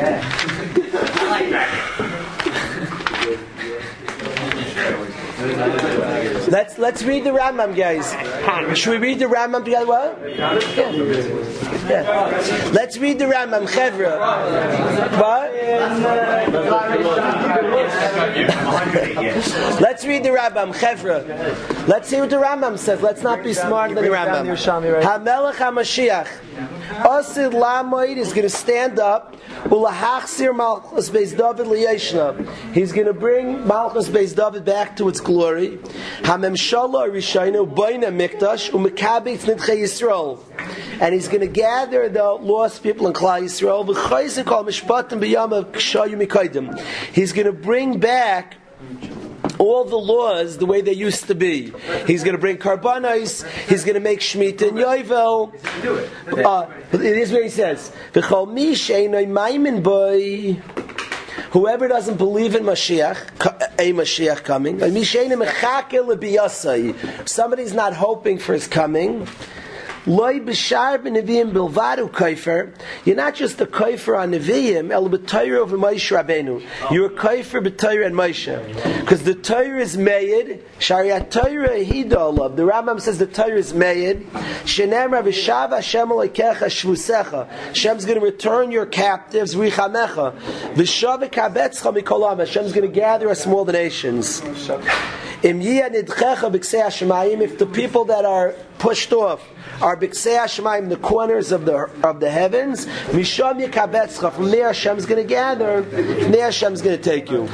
[0.00, 2.04] I like that.
[6.50, 8.14] Let's let's read the Rambam, guys.
[8.78, 9.86] Should we read the Rambam together?
[9.86, 10.18] What?
[10.26, 10.58] Yeah.
[11.88, 12.70] Yeah.
[12.72, 14.18] Let's read the Rambam, Chevra.
[15.20, 15.52] What?
[19.80, 21.88] Let's read the Rambam, Chevra.
[21.88, 23.02] Let's see what the Rambam says.
[23.02, 24.46] Let's not be smarter than the Rambam.
[25.02, 26.28] Hamelech HaMashiach.
[26.88, 29.36] Asid Lamoid is going to stand up.
[29.64, 32.48] Ulahachsir Malchus Beis David liyeshna.
[32.72, 35.78] He's going to bring Malchus Beis David back to its glory.
[36.22, 40.40] Hamemshala Rishaynu Baina Mikdash Umekabitz Nidche Yisrael.
[41.00, 43.86] And he's going to gather the lost people in Klal Yisrael.
[43.86, 46.80] V'chayzik Kol Mishpatim B'Yam Kshayu Mikaidim.
[47.12, 48.56] He's going to bring back
[49.58, 51.72] all the laws the way they used to be.
[52.06, 53.46] He's going to bring karbanos.
[53.68, 55.52] He's going to make shemitah and yovel.
[56.44, 57.92] Uh, it is where he says.
[61.50, 63.16] Whoever doesn't believe in Mashiach,
[63.78, 64.78] a Mashiach coming,
[67.26, 69.26] somebody's not hoping for his coming.
[70.08, 72.74] Loi b'shar b'neviim bilvadu kaifer.
[73.04, 76.64] You're not just a kaifer on neviim, el b'tayr over Moshe Rabbeinu.
[76.90, 79.00] You're a kaifer b'tayr and Moshe.
[79.00, 82.56] Because the Torah is made, shariat Torah hidolav.
[82.56, 84.26] The Rambam says the Torah is made.
[84.64, 87.46] Shenem Rav Shav Hashem alekecha shvusecha.
[87.68, 90.40] Hashem's going to return your captives, richamecha.
[90.72, 92.38] V'shavik habetzcha mikolam.
[92.38, 94.40] Hashem's going to gather us from all the nations.
[95.42, 97.40] Im yiyah nidchecha b'ksei hashemayim.
[97.40, 99.42] If the people that are pushed off
[99.82, 102.86] are Biksei Hashemayim, the corners of the of the heavens.
[103.12, 104.32] Misham Yikabetzcha.
[104.32, 105.82] From there, Hashem's going to gather.
[105.82, 107.44] From there, Hashem's going to take you.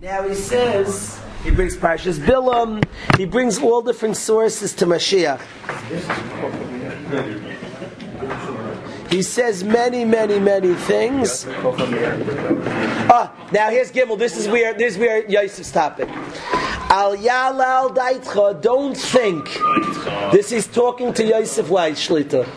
[0.00, 1.20] Now he says.
[1.44, 2.84] He brings Parshas Bilam.
[3.16, 5.40] He brings all different sources to Mashiach.
[9.10, 11.44] He says many, many, many things.
[13.14, 14.18] Ah, now here's Gimel.
[14.18, 16.08] This is where this is where Yosef's topic.
[16.88, 19.44] Al Yalal Daitcha, don't think.
[20.32, 22.48] This is talking to Yosef Weiss Shlita.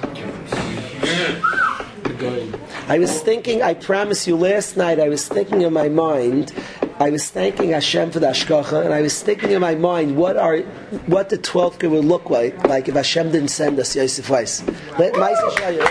[2.88, 6.54] I was thinking, I promise you, last night I was thinking in my mind,
[7.00, 10.38] I was thanking Hashem for the Ashkacha, and I was thinking in my mind what
[10.38, 10.60] are
[11.08, 14.64] what the twelfth grade would look like, like if Hashem didn't send us Yosef Weiss.
[14.98, 15.86] Let Maisa show you.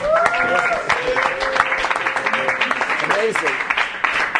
[3.13, 3.54] Amazing.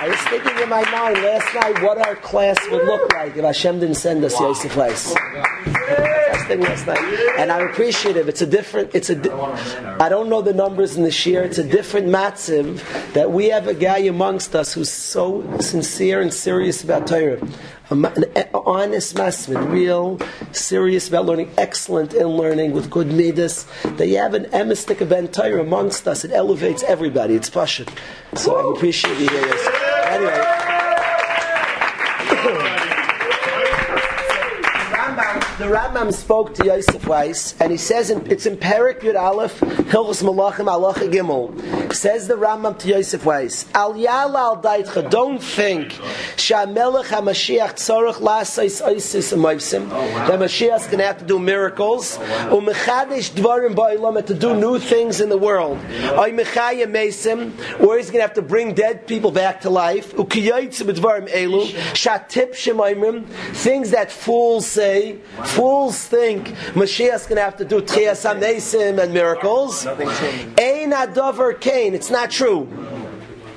[0.05, 3.43] I was thinking in my mind last night what our class would look like if
[3.43, 5.15] Hashem didn't send us Yosef Weiss.
[5.15, 6.99] That's thing last night,
[7.39, 8.29] and I'm appreciative.
[8.29, 8.95] It's a different.
[8.95, 9.15] It's a.
[9.15, 11.43] Di- I don't know the numbers in this year.
[11.43, 12.83] It's a different matziv
[13.15, 17.41] that we have a guy amongst us who's so sincere and serious about Torah.
[17.89, 18.05] An
[18.53, 20.19] honest masmid, real
[20.53, 23.67] serious about learning, excellent in learning with good midas.
[23.97, 26.27] That you have an emistic event Torah amongst us.
[26.27, 27.37] It elevates everybody.
[27.37, 27.87] It's passion.
[28.35, 29.84] So I appreciate you here.
[30.15, 30.84] ありがとう。
[35.57, 40.21] The Rambam spoke to Yosef Weiss, and he says in, it's in Perik Yud Aleph, Hilchos
[40.21, 41.95] Malachim Alacha Gimel.
[41.95, 45.93] Says the Rambam to Yosef Weiss, Al Yala Al Daitcha, don't think
[46.35, 52.19] Shamelech HaMashiach Tzorach Lasais Isis Amayvsim, oh, that Mashiach's going to have to do miracles,
[52.19, 55.79] oh, Umechadish Dvarim Ba'ilam, to do new things in the world.
[55.79, 60.15] Ay Mechaya Mesim, or he's going to have to bring dead people back to life.
[60.15, 67.57] Ukiyaytz B'Dvarim Elu, Shatip Shemaimim, things that fools say, Fools think Mashiach's going to have
[67.59, 69.87] to do Tchias HaMesim and miracles.
[69.87, 71.95] Ein Adover Kain.
[71.95, 72.69] It's not true.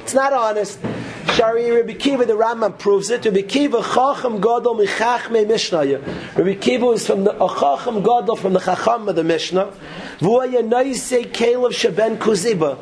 [0.04, 0.80] It's not honest.
[1.34, 3.26] Shari Rabbi Kiva, the Rambam proves it.
[3.26, 6.00] Rabbi Kiva, Chacham Gadol Michachmei Mishnah.
[6.36, 9.71] Rabbi Kiva is from the Chacham Gadol from the Chacham of the Mishnah.
[10.19, 12.78] V'uaya Noisei Kalev Sheben Kuziba.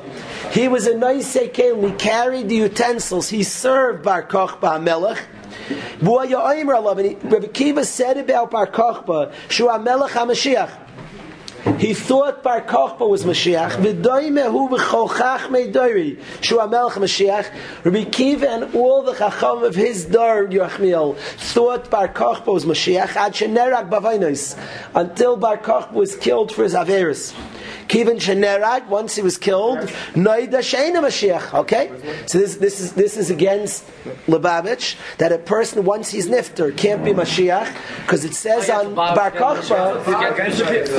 [0.51, 1.89] He was a Noisei Kalev.
[1.89, 3.29] He carried the utensils.
[3.29, 5.21] He served Bar Kochba Melech.
[6.01, 6.99] Oimer Alav.
[6.99, 10.69] And he- Rabbi Kiva said about Bar Kochba, Shu HaMelech HaMashiach.
[11.79, 13.71] He thought Bar Kochba was Mashiach.
[13.71, 16.21] V'doimehu v'chochach meidori.
[16.39, 17.51] Shu HaMelech Mashiach.
[17.83, 23.15] Rabbi Akiva and all the Chacham of his dar, Yerachmiel, thought Bar Kochba was Mashiach.
[23.15, 24.55] Ad shenerag bavainos.
[24.93, 27.33] Until Bar Kochba was killed for his Averis.
[27.87, 29.79] Kivan shenerag, once he was killed,
[30.13, 31.53] noida sheina Mashiach.
[31.53, 31.91] Okay?
[32.25, 33.85] So this, this, is, this is against
[34.27, 39.31] Lubavitch, that a person, once he's nifter, can't be Mashiach, because it says on Bar
[39.31, 40.03] Kochba,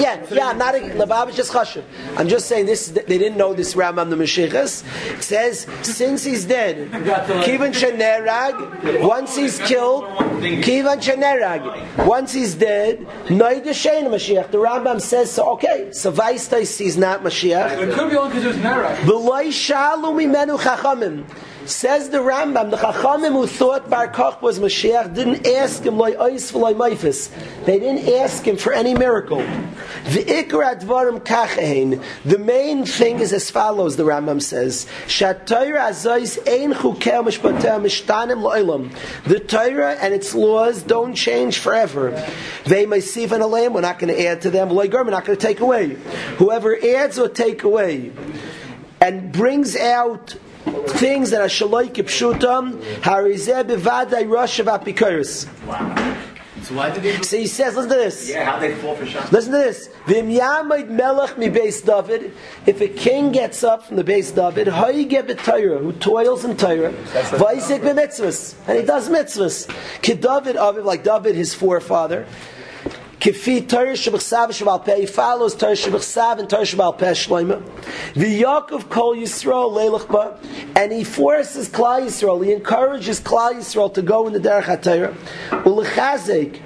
[0.01, 1.85] yeah, yeah, I'm not a Lubavitch is chashuv.
[2.17, 2.89] I'm just saying this.
[2.89, 4.85] They didn't know this Rambam the Mashiachas.
[5.19, 9.07] It says since he's dead, Kivan Shenerag.
[9.07, 12.07] Once he's killed, Kivan Shenerag.
[12.07, 14.51] Once he's dead, Noida Shein Mashiach.
[14.51, 15.53] The Rambam says so.
[15.57, 17.79] Okay, so Vaistais he's not Mashiach.
[17.79, 18.97] It could be only because was Nera.
[19.03, 21.27] V'loy shalu mimenu chachamim.
[21.67, 26.12] Says the Rambam, the chachamim who thought Bar Koch was Mashiach didn't ask him loy
[26.12, 27.31] ois v'loy meifis.
[27.64, 29.39] They didn't ask him for any miracle.
[29.39, 32.01] The V'ikra dvarim kachein.
[32.25, 33.97] The main thing is as follows.
[33.97, 38.95] The Rambam says, "Shatayra azois ein mishtanim lo'ilam."
[39.25, 42.12] The Torah and its laws don't change forever.
[42.64, 43.73] They may see an alam.
[43.73, 44.71] We're not going to add to them.
[44.71, 45.97] Loy we're not going to take away.
[46.39, 48.12] Whoever adds or take away
[49.01, 50.37] and brings out
[50.99, 55.47] things that are shaloi kipshutam, harizeh bevadai rosh of apikoros.
[56.62, 57.23] So why did they?
[57.23, 58.29] So he says, listen to this.
[58.29, 59.05] Yeah, how they fall for.
[59.05, 59.89] Listen to this.
[60.07, 62.33] Vim yamid melech mi beis David.
[62.67, 66.93] If a king gets up from the base David, hoige b'Torah, who toils in Torah,
[66.93, 69.69] vaisik b'mitzvahs, and he does mitzvahs.
[70.03, 72.27] Ki David Aviv, like David, his forefather.
[73.27, 77.61] Kifi Torah shebechsav shabal peh, follows Torah shebechsav and Torah shabal peh shloima.
[78.14, 80.39] V'Yakov kol Yisrael leilach ba,
[80.77, 85.12] and he forces Klal Yisrael, he encourages Klal Yisrael to go in the derech HaTorah.
[85.64, 86.61] U'lechazek,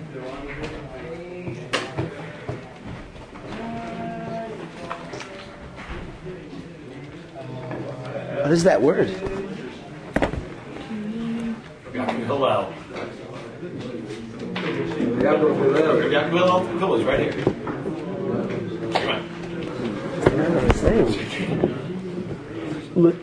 [8.42, 9.08] what is that word?
[12.26, 12.74] Hillel.
[14.86, 17.44] Yaakov Hillel Hillel is right here.
[18.92, 19.22] Come on.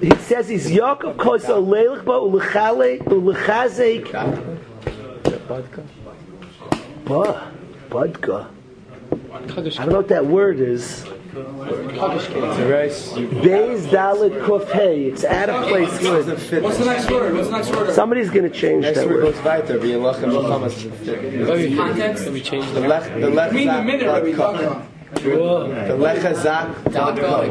[0.01, 4.11] He says he's Yaakov Kosa Leilach Ba Ulechale Ulechazek
[7.05, 7.51] Ba
[7.89, 8.47] Budka.
[9.31, 11.05] I don't know what that word is.
[13.43, 15.05] Days Dalit Kuf Hey.
[15.05, 16.63] It's out of place good.
[16.63, 17.33] What's the next word?
[17.35, 17.93] What's the next word?
[17.93, 19.23] Somebody's going to change that word.
[19.23, 19.79] Next word goes weiter.
[19.79, 21.77] Being Lachem Lachamas.
[21.77, 22.23] Context?
[22.23, 23.21] Can we change the word?
[23.21, 23.85] The Lech Zak.
[25.13, 25.21] The
[25.97, 27.47] Lechazak Vodka.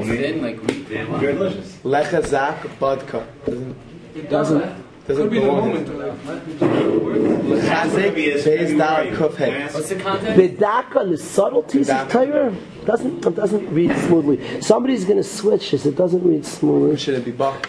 [1.85, 3.27] Lechazak Vodka.
[4.29, 4.86] Doesn't.
[5.07, 5.17] Doesn't.
[5.17, 5.89] doesn't Could be the belong moment.
[5.89, 5.97] here.
[6.25, 9.73] like, Chazik beis dal kufhei.
[9.73, 10.41] What's the context?
[10.41, 12.55] Bedaka the subtleties of Torah
[12.85, 14.61] doesn't it doesn't read smoothly.
[14.61, 15.87] Somebody's going to switch this.
[15.87, 16.97] It doesn't read smoothly.
[16.97, 17.69] Should it be bach?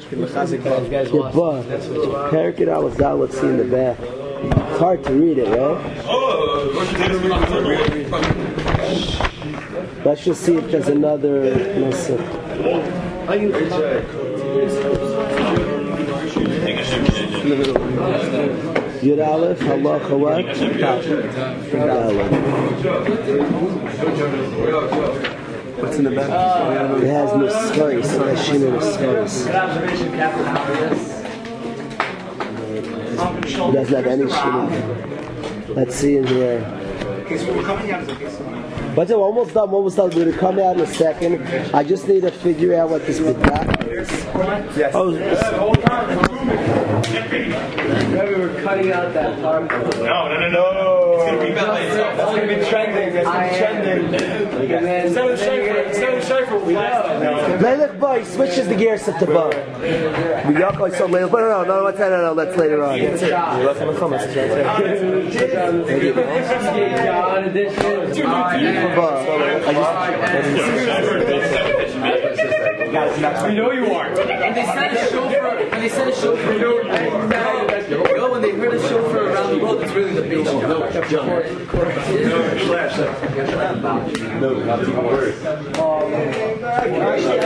[0.00, 0.90] Should be lechazik vodka.
[0.90, 3.98] Yeah, but Parakit let's see in the back.
[4.44, 5.80] It's hard to read it, right?
[10.04, 12.20] Let's just see if there's another nusach.
[17.44, 20.46] Yud Aleph, Halacha what?
[20.46, 20.82] Yud
[21.90, 22.32] Aleph.
[25.78, 26.30] What's in the back?
[27.02, 29.34] It has nuskaris, Hashina nuskaris.
[33.68, 35.76] It doesn't have any shina.
[35.76, 36.83] Let's see in here.
[38.94, 40.10] But we're almost done, we're almost done.
[40.10, 41.42] We're going to come out in a second.
[41.74, 44.10] I just need to figure out what this bidak is.
[44.76, 44.92] Yes.
[44.94, 45.10] Oh,
[48.14, 49.68] Remember, we're cutting out that part.
[49.70, 51.14] No, no, no, no.
[51.14, 52.16] It's gonna be about itself.
[52.16, 53.08] That's gonna be trending.
[53.16, 54.14] It's gonna be trending.
[54.70, 57.60] And then, Instead of Schaefer, instead of Schaefer, we left.
[57.62, 59.48] Melech boy switches the gears up to bow.
[60.48, 61.26] We yak like so later.
[61.28, 62.98] No, no, no, no, no, no, that's later on.
[63.00, 63.32] That's it.
[63.32, 64.64] Lachem Milchamas is right there.
[67.14, 68.26] John edition.
[68.96, 69.24] Bow.
[69.66, 69.94] I just-
[73.46, 74.08] We know you are.
[74.10, 76.58] When they send a chauffeur, when they send a chauffeur, you
[78.18, 80.48] know, when they heard a chauffeur around the world, it's really the base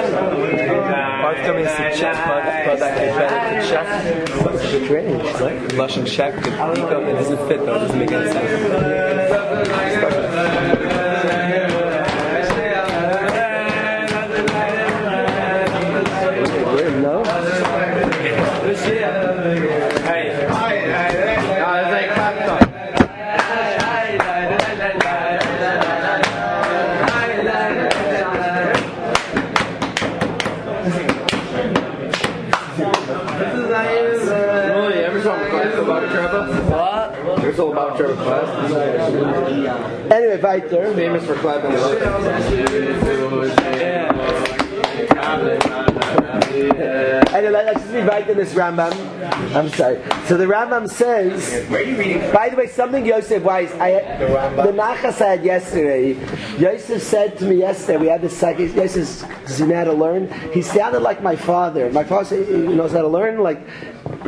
[0.09, 3.87] Mark's coming to see Czech, but but that is better to Czech.
[4.85, 5.23] Strange.
[5.75, 6.53] Blushing Czech could peek
[6.85, 7.03] up.
[7.03, 7.75] It doesn't fit though.
[7.77, 9.08] It doesn't make any sense.
[9.29, 10.28] Thank you.
[40.19, 40.95] Anyway, weiter.
[40.95, 41.71] Famous for clapping.
[47.33, 48.93] Anyway, let's just right this Rambam.
[49.55, 50.03] I'm sorry.
[50.27, 51.71] So the Rambam says,
[52.33, 56.15] by the way, something Yosef Weiss, I, the Nachas I had yesterday,
[56.59, 59.93] Yosef said to me yesterday, we had this psychic, Yosef, does he know how to
[59.93, 60.33] learn?
[60.53, 61.93] He sounded like my father.
[61.93, 63.61] My father knows how to learn, like,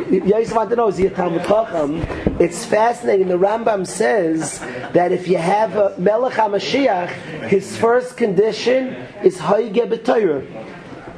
[0.09, 1.97] Yosef wanted to know, a Talmud Chacham?
[2.41, 3.29] It's fascinating.
[3.29, 4.59] The Rambam says
[4.93, 8.89] that if you have a Melech HaMashiach, his first condition
[9.23, 10.70] is Haige B'Torah.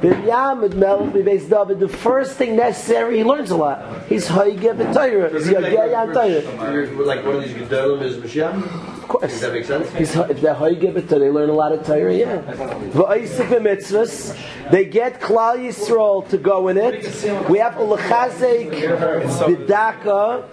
[0.03, 4.05] Binyam Melech B'Beis David, the first thing necessary, he learns a lot.
[4.07, 5.31] He's Haige B'Torah.
[5.31, 7.05] He's Yagei on Torah.
[7.05, 8.53] Like one of these Gedolim is Mashiach?
[9.01, 9.31] Of course.
[9.31, 9.89] Does that make sense?
[9.93, 12.41] He's, if they're Haige B'Torah, they learn a lot of Torah, yeah.
[12.41, 14.35] V'Oisik B'Mitzvahs,
[14.71, 17.05] they get Klal Yisrael to go in it.
[17.49, 20.43] We have Ulachazek B'Daka,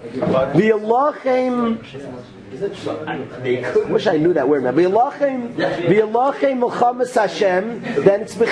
[0.52, 1.84] V'Yalachem,
[2.60, 4.64] Wish I knew that word,
[7.14, 8.36] Hashem, then it's.
[8.36, 8.44] Im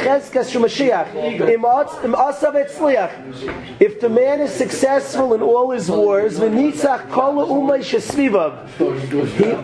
[2.12, 3.80] Asav Etzliach.
[3.80, 7.34] If the man is successful in all his wars, V'Nitzach Kol
[7.80, 8.68] Shesvivav.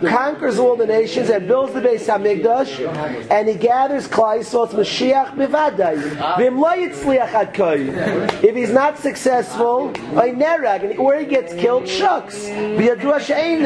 [0.01, 5.35] He conquers all the nations and builds the Beis Hamikdash, and he gathers to Mashiach
[5.35, 5.97] Bivadai.
[6.35, 7.55] V'im yitzliach ad.
[8.43, 12.35] If he's not successful, where he gets killed, shucks.
[12.45, 13.63] B'yadua she'ein.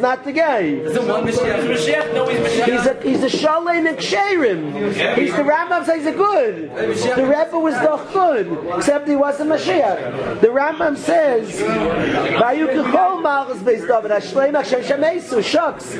[0.00, 0.58] Not the guy.
[0.60, 2.14] Is it one Mashiach?
[2.14, 2.64] No, he's Mashiach.
[2.64, 5.16] He's a he's a shalem and ksherim.
[5.16, 6.70] He's the Rambam says he's a good.
[6.70, 10.40] The Rebbe was doch good, except he wasn't Mashiach.
[10.40, 15.94] The Rambam says, "Vayu kechol malchus beis David ashleim Hashem shemesu." Shucks.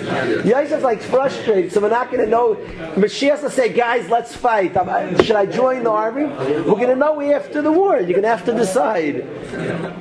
[0.45, 2.55] Yosef's like frustrated, so we're not going to know.
[2.97, 4.77] Mashiach will say, "Guys, let's fight.
[4.77, 7.97] I'm- should I join the army?" We're going to know after the war.
[7.97, 9.27] You're going to have to decide.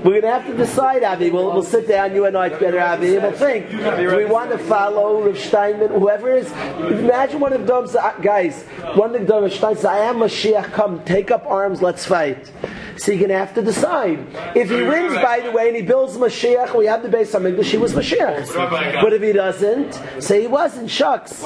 [0.04, 1.30] We're going to have to decide, Avi.
[1.32, 3.72] We'll, we'll sit down, you and I together, Avi, and we'll think.
[3.72, 6.52] We want to follow Rav Steinman, whoever is?
[6.52, 7.88] Imagine one of them,
[8.22, 8.64] guys,
[8.96, 12.52] one of Rav Steinman says, I am Mashiach, come, take up arms, let's fight.
[12.98, 14.20] So you're going to have to decide.
[14.56, 17.46] If he wins, by the way, and he builds Mashiach, we have the base on
[17.46, 19.02] English, he was Mashiach.
[19.02, 21.44] But if he doesn't, say he wasn't, shucks.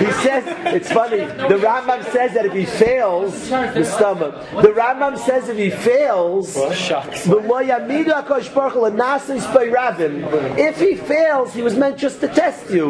[0.00, 0.44] He says,
[0.74, 4.34] it's funny, the Rambam says that if he fails, the stomach.
[4.62, 7.26] The Rambam says if he fails, shucks.
[10.58, 12.86] if he fails, he was meant just to test you.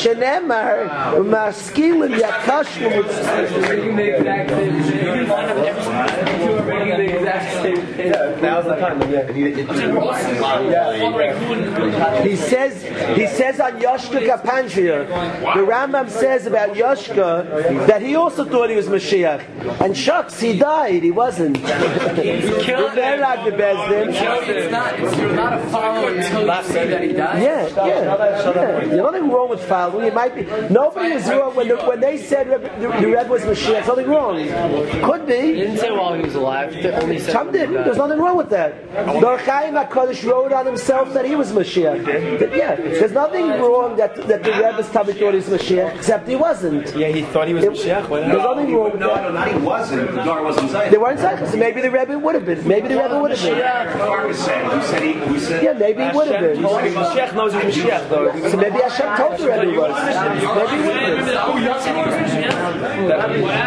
[0.00, 0.88] Shenemar,
[1.24, 3.68] maskilim yakashlu.
[3.68, 4.94] Reading the exact same shit.
[4.94, 8.12] You can find out every You are reading the exact same thing.
[8.42, 9.00] Now's the time.
[12.22, 12.82] He says,
[13.16, 15.06] he says on Yoshka Kapanchia,
[15.54, 19.80] the Rambam says about Yoshka that he also thought he was Mashiach.
[19.80, 21.56] And shucks, he died, he wasn't.
[22.70, 24.10] killed They're not the best then.
[24.10, 27.42] It's not, it's, you're not a follower until you see that he died.
[27.42, 28.52] Yeah, yeah, yeah.
[28.52, 30.06] There's nothing wrong with following.
[30.06, 30.42] It might be.
[30.72, 33.84] Nobody was wrong when, the, when they said the, the Rebbe was Mashiach.
[33.84, 34.36] Something wrong.
[35.04, 35.69] Could He be.
[35.70, 36.74] Didn't say while he was alive.
[36.74, 37.70] He only said Some did.
[37.70, 38.70] There's nothing wrong with that.
[38.92, 42.04] The Chaim HaKadosh wrote on himself that he was Mashiach.
[42.38, 46.28] That- yeah, there's nothing wrong that, that the Rebbe's tabby thought he was Mashiach, except
[46.28, 46.94] he wasn't.
[46.96, 48.08] Yeah, he thought he was Mashiach.
[48.08, 49.22] Why There's nothing wrong with No, that.
[49.22, 50.10] no, not he wasn't.
[50.10, 50.90] The Gar wasn't saying.
[50.90, 52.66] They weren't saying so maybe the Rebbe would have been.
[52.66, 53.58] Maybe the Rebbe would have been.
[53.58, 54.70] The Gar was saying.
[54.70, 55.12] Who said he?
[55.12, 55.62] Who said?
[55.64, 56.62] Yeah, maybe he would have been.
[56.62, 58.48] Mashiach knows he's Mashiach though.
[58.50, 59.94] So maybe Hashem told the Rebbe he was.
[60.04, 62.49] Maybe he would have been.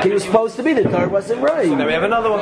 [0.03, 0.73] He was supposed to be.
[0.73, 1.69] The Torah wasn't right.
[1.69, 2.41] Then we have another one.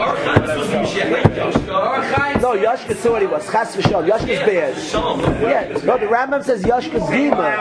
[2.42, 3.46] No, Yashka thought he was.
[3.52, 4.08] Chas v'shalom.
[4.08, 4.76] Yashka's bad.
[5.42, 5.68] Yeah.
[5.84, 7.58] No, the Rambam says Yashka's Dima.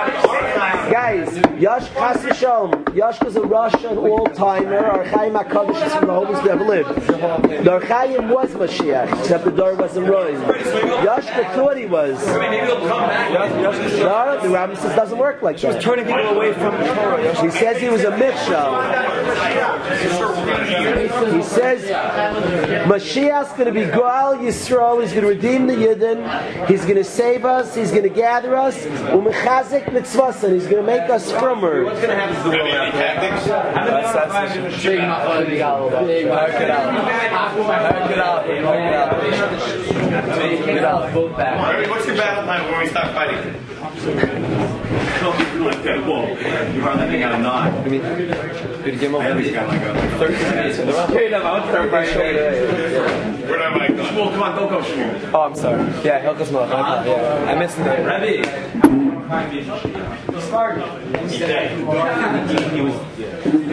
[0.91, 1.29] Guys,
[1.61, 2.85] Yash Chas v'shalom.
[2.95, 4.79] Yashka's a Russian all-timer.
[4.79, 6.89] Our Chaim HaKadosh is from the oldest to ever lived.
[7.65, 10.35] The Ar Chaim was Mashiach, except the door wasn't right.
[10.35, 12.19] Yashka thought he was.
[12.27, 12.35] No,
[14.41, 15.83] the Rambam says it doesn't work like that.
[15.83, 17.43] Turning people away from the Torah.
[17.43, 18.71] He says he was a Michshel.
[21.35, 21.83] He says
[22.87, 25.01] Mashiach's going to be Goal Yisrael.
[25.03, 26.67] He's going to redeem the Yidden.
[26.67, 27.75] He's going to save us.
[27.75, 28.77] He's going to gather us.
[28.85, 30.53] Umechazik mitzvasan.
[30.55, 31.85] He's going to make us firmer.
[31.85, 33.01] Going to happen to the world after.
[41.91, 43.60] What's your battle plan when we start fighting?
[44.01, 46.29] Okay, well,
[46.73, 47.75] you hardly think out of nine.
[47.75, 50.79] I mean, did you I at a least got like a, like a 13 minutes
[50.79, 51.13] in the round?
[51.13, 53.99] Okay, no, I would start right Where am I going?
[54.01, 55.31] Shmuel, come on, don't go, Shmuel.
[55.35, 55.83] Oh, I'm sorry.
[56.03, 57.05] Yeah, Hilchas Malach.
[57.05, 57.77] Yeah, I missed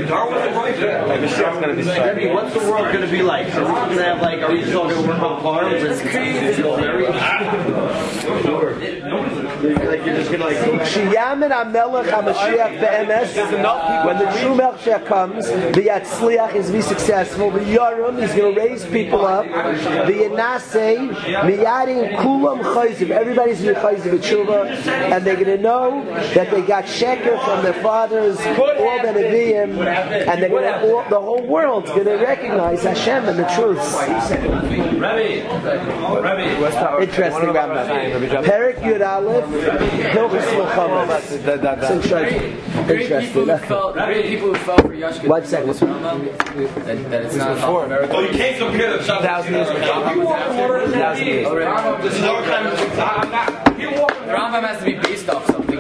[0.10, 1.08] it.
[1.08, 2.34] Like, the shit's gonna be Rebbe, starting.
[2.34, 3.54] what's the world going to be like?
[3.56, 5.84] Are we going to have like, are we just all going to work on farms?
[5.84, 6.02] It's
[9.58, 10.58] Like you're just going to like.
[10.88, 14.06] Shiyamin HaMelech HaMashiach be'emes.
[14.06, 17.52] When the true Melchizedek comes, the Yatzliach is to be successful.
[17.52, 19.46] The Yoram is going to raise people up.
[19.46, 23.10] The Yenase, Miyadim Kulam Chayziv.
[23.10, 26.04] Everybody's going to be Chayziv Tshuva, and they're going to know
[26.34, 31.04] that they got sheker from their fathers, all the Nevi'im, and they're going to, all,
[31.10, 33.78] the whole world's going to recognize Hashem and the truth.
[37.02, 38.44] Interesting, Rambam.
[38.44, 41.08] Perik Yud Aleph, Hilchus Milchama.
[41.44, 41.96] That, that, It's that.
[42.04, 42.58] interesting.
[42.58, 43.58] People who Interesting.
[43.68, 45.28] felt, people who for Yashka.
[45.28, 45.74] One second.
[45.74, 47.86] That, that it's not before.
[47.86, 48.16] American.
[48.16, 49.04] Oh, you can't compare the.
[49.04, 49.80] Thousand years ago.
[50.92, 52.00] Thousand years ago.
[52.02, 54.28] This is our kind of.
[54.28, 55.78] The Rambam has to be based off something.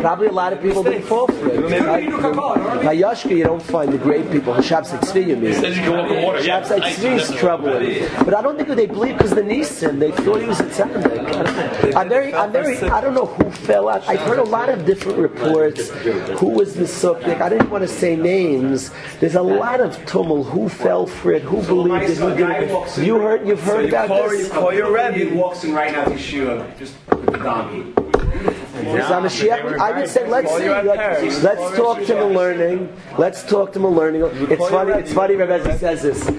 [0.00, 1.60] Probably a lot of people didn't fall for it.
[1.70, 4.54] By Yashka, you don't find the great people.
[4.54, 6.42] Hashab's Tzvi, you Says you can walk in water.
[6.42, 6.60] Yeah.
[6.60, 8.08] Hashab's Tzvi's troubling.
[8.24, 11.94] But I don't think they believe because the Nisan, they thought he was a tzaddik.
[11.94, 14.08] I'm very, I'm very, I don't know who fell out.
[14.08, 15.90] I've heard a lot of different reports.
[16.38, 17.40] Who was the subject?
[17.40, 18.90] I didn't want to say names.
[19.20, 20.48] There's a lot of tumult.
[20.48, 21.42] Who fell for it?
[21.42, 22.16] Who believed it?
[22.18, 23.04] Who didn't?
[23.04, 24.50] You heard, you've heard about this?
[24.50, 25.34] Call your Rebbe.
[25.34, 27.92] walks in right now to Yeshua, just with the donkey.
[27.92, 29.80] Because I'm.
[29.80, 32.94] I would say let's see, let's, let's talk to the learning.
[33.18, 34.22] Let's talk to the learning.
[34.50, 34.92] It's funny.
[34.92, 35.36] It's funny.
[35.36, 36.30] Rebbe says this.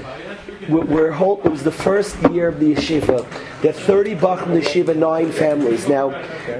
[0.69, 3.27] We're, we're whole, it was the first year of the yeshiva.
[3.61, 5.87] There are 30 bach in the yeshiva, nine families.
[5.87, 6.11] Now,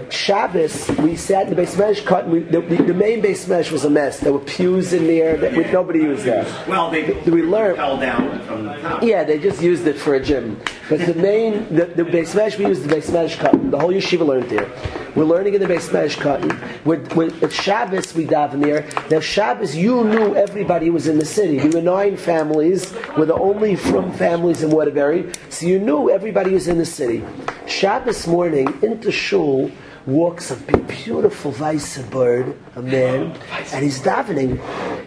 [0.10, 2.26] Shabbos, we sat in the base mesh cut.
[2.26, 4.20] And we, the, the, the main base mesh was a mess.
[4.20, 5.38] There were pews in there.
[5.38, 6.46] That, we, nobody was there.
[6.68, 7.78] Well, they we learned.
[7.78, 9.04] fell down from the top.
[9.04, 10.60] Yeah, they just used it for a gym.
[10.92, 13.72] But the main, the, the base mesh, we used the base mesh cotton.
[13.72, 14.70] The whole yeshiva learned there.
[15.16, 16.52] We're learning in the base mesh cotton.
[16.84, 18.86] With, with, at Shabbos, we daven there.
[19.10, 21.60] Now, Shabbos, you knew everybody was in the city.
[21.60, 22.94] We were nine families.
[23.18, 25.32] We're the only from families in Waterbury.
[25.48, 27.24] So you knew everybody was in the city.
[27.68, 29.72] Shabbos morning, into shul,
[30.06, 33.38] walks a big, beautiful Weisse bird, a man,
[33.74, 34.60] and he's davening.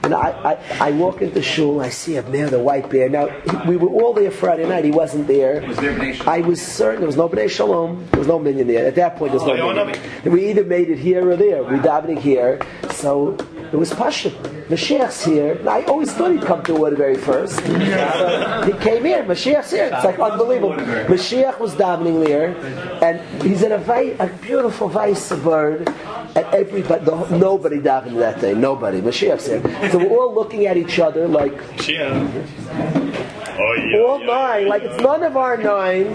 [0.05, 3.13] And I, I, I walk into shul, I see a man with a white beard.
[3.13, 5.63] Now, he- we were all there Friday night, he wasn't there.
[5.67, 8.87] Was there I was certain there was no B'nai Shalom, there was no minion there.
[8.87, 10.33] At that point, there was no minion.
[10.33, 11.63] We either made it here or there.
[11.63, 13.37] We davening here, so
[13.75, 14.31] it was Pasha.
[14.71, 15.59] Mashiach's here.
[15.69, 17.57] I always thought he'd come to Waterbury first.
[17.57, 17.63] So
[18.65, 19.25] he came here.
[19.25, 19.91] Mashiach's here.
[19.93, 20.75] It's like unbelievable.
[21.13, 22.55] Mashiach was davening there,
[23.03, 25.89] and he's in a, vi- a beautiful vice bird,
[26.37, 28.55] and everybody, the, nobody davened that day.
[28.55, 29.01] Nobody.
[29.01, 29.91] Mashiach's here.
[29.91, 31.53] So we're all looking at each other like
[33.57, 33.99] Oh, yeah.
[34.01, 36.07] all nine, like it's none of our nine,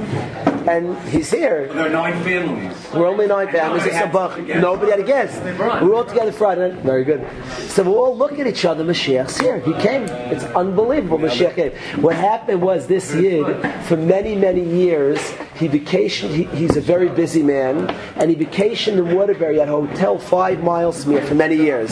[0.67, 1.67] and he's here.
[1.67, 2.75] There are nine families.
[2.93, 3.85] We're only nine families.
[3.85, 4.39] It's a buck.
[4.39, 5.41] Nobody had a guest.
[5.59, 6.83] We're all together Friday night.
[6.83, 7.25] Very good.
[7.69, 8.83] So we all look at each other.
[8.83, 9.59] Mashiach's here.
[9.59, 10.03] He came.
[10.03, 11.19] It's unbelievable.
[11.19, 11.71] Mashiach came.
[12.01, 13.45] What happened was this Yid,
[13.85, 15.19] for many, many years,
[15.59, 16.29] he vacationed.
[16.29, 20.63] He, he's a very busy man, and he vacationed in Waterbury at a hotel five
[20.63, 21.91] miles from here for many years.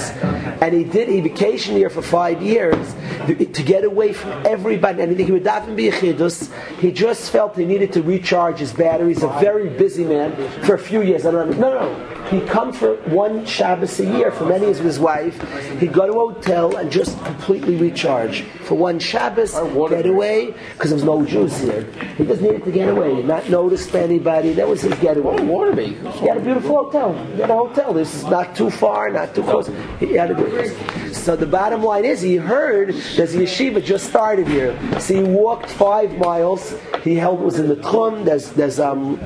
[0.61, 1.09] And he did.
[1.09, 2.95] He vacationed here for five years
[3.27, 5.01] to get away from everybody.
[5.01, 6.49] And he would daven be a chidus.
[6.79, 9.21] He just felt he needed to recharge his batteries.
[9.21, 11.25] A very busy man for a few years.
[11.25, 11.69] I don't know.
[11.69, 12.16] No, no.
[12.29, 15.41] He'd come for one Shabbos a year for many years with his wife.
[15.79, 19.53] He'd go to a hotel and just completely recharge for one Shabbos.
[19.53, 21.83] Get away because there was no Jews here.
[22.17, 24.53] He just needed to get away, not notice to anybody.
[24.53, 25.41] That was his getaway.
[25.41, 25.95] Waterby.
[26.19, 27.13] He had a beautiful hotel.
[27.27, 27.93] He had a hotel.
[27.93, 29.69] This is not too far, not too close.
[29.99, 31.15] He had a good.
[31.15, 34.77] So the bottom line is, he heard there's a yeshiva just started here.
[34.99, 36.75] So he walked five miles.
[37.03, 38.25] He held was in the Tchum.
[38.25, 39.17] There's there's um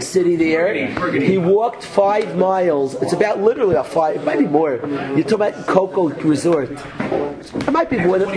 [0.00, 0.74] city there.
[1.12, 2.94] He walked five miles.
[3.02, 4.76] It's about literally a five, it might be more.
[4.76, 6.70] You're talking about Coco Resort.
[6.70, 8.30] It might be more than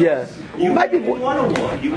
[0.00, 0.26] yeah.
[0.56, 0.98] You might be.
[0.98, 1.82] want to walk.
[1.82, 1.94] You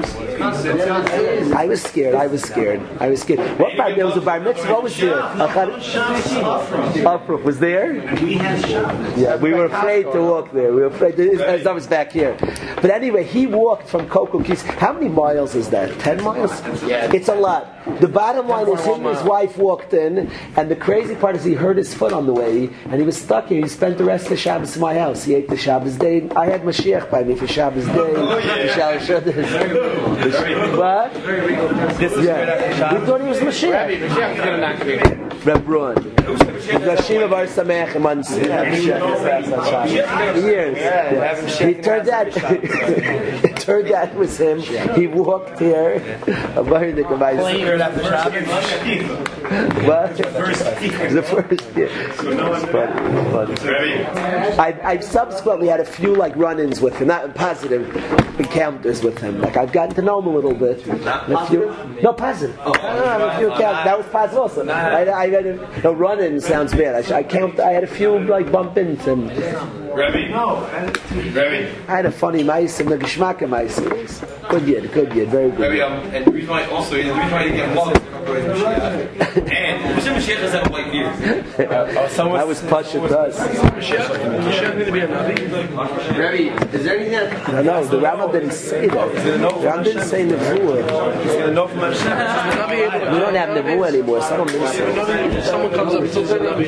[1.54, 2.16] I was scared.
[2.16, 2.82] I was scared.
[3.00, 3.40] I was scared.
[3.60, 3.94] What bar?
[3.94, 4.72] There was a bar mitzvah.
[4.72, 5.20] What was there?
[7.08, 7.94] Uprook was there.
[8.22, 9.18] We had Shabbos.
[9.18, 10.74] Yeah, we were afraid to walk there.
[10.74, 11.18] We were afraid.
[11.18, 12.38] To, as I was back here.
[12.82, 14.62] But anyway, he walked from Coco Keys.
[14.62, 16.00] How many miles is that?
[16.00, 16.62] Ten miles?
[16.84, 17.12] Yeah.
[17.14, 17.72] It's a lot.
[18.00, 21.44] The bottom line is him and his wife walked in, and the crazy part is
[21.44, 23.62] he hurt his foot on the way, and he was stuck here.
[23.62, 25.24] He spent the rest of the Shabbos in my house.
[25.24, 26.28] He ate the Shabbos day.
[26.36, 28.45] I had Mashiach by me for Shabbos day.
[28.46, 30.78] For Shabbos Shabbos.
[30.78, 31.14] What?
[31.98, 32.78] This is right after Yeah.
[32.78, 33.00] Shabbos.
[33.02, 34.00] We thought he was Mashiach.
[34.00, 34.96] Mashiach's gonna knock me.
[35.44, 35.68] Reb
[36.28, 36.38] Ron.
[36.38, 38.46] Rashim Bar Samech Mansi.
[40.44, 41.58] Years.
[41.60, 42.28] He turned out.
[42.28, 44.60] It turned out it was him.
[44.96, 46.00] He walked here.
[46.64, 48.48] Very the Right after Shabbos.
[49.86, 50.16] What?
[50.18, 51.90] The first year.
[51.92, 54.06] It's funny, it's funny.
[54.58, 57.96] I've, I've subsequently had a few like run-ins with him, not positive
[58.40, 59.40] encounters with him.
[59.42, 60.86] Like I've gotten to know him a little bit.
[60.88, 61.72] A few,
[62.02, 62.60] no positive.
[62.60, 63.86] I don't have a few count.
[63.86, 64.68] That was positive also.
[64.68, 67.12] I, I had a, no run-in sounds bad.
[67.12, 67.60] I, I count.
[67.60, 69.85] I had a few like bump into him.
[69.96, 70.28] Remy.
[70.30, 70.62] No.
[71.32, 71.72] Remy.
[71.88, 73.80] I had a funny mice and the geschmacke mice.
[74.50, 75.60] Good yet, good yet, very good.
[75.60, 78.46] Remy, um, and the reason why also, the reason why you get involved is because
[78.46, 79.52] of Mashiach.
[79.52, 81.46] And Moshe Mashiach doesn't have white beard.
[82.36, 83.40] That was Pasha Dust.
[86.16, 89.16] Rebbe, is there anything that No, no, the Rambam didn't say that.
[89.16, 91.24] The Rambam didn't say Nevuah.
[91.24, 93.12] He's gonna know from Mashiach.
[93.14, 95.42] We don't have Nevuah anymore, so I don't think so.
[95.52, 96.66] Someone comes up and says that Nabi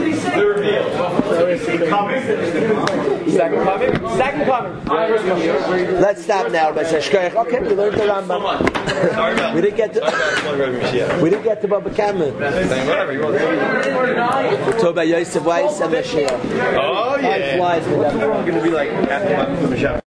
[3.30, 4.86] second coming, second coming.
[6.02, 6.72] Let's stop now.
[6.72, 7.36] By Shkoyach.
[7.36, 9.54] Okay, we learned the Rambam.
[9.56, 11.20] we didn't get to.
[11.22, 12.32] We didn't get to Baba Kama.
[12.32, 14.80] Whatever you want.
[14.80, 16.76] Talk about Yosef Weiss and Mashiach.
[16.76, 18.20] Oh Time flies with them.
[18.20, 19.46] Gonna be like after my
[19.76, 20.02] Mashiach.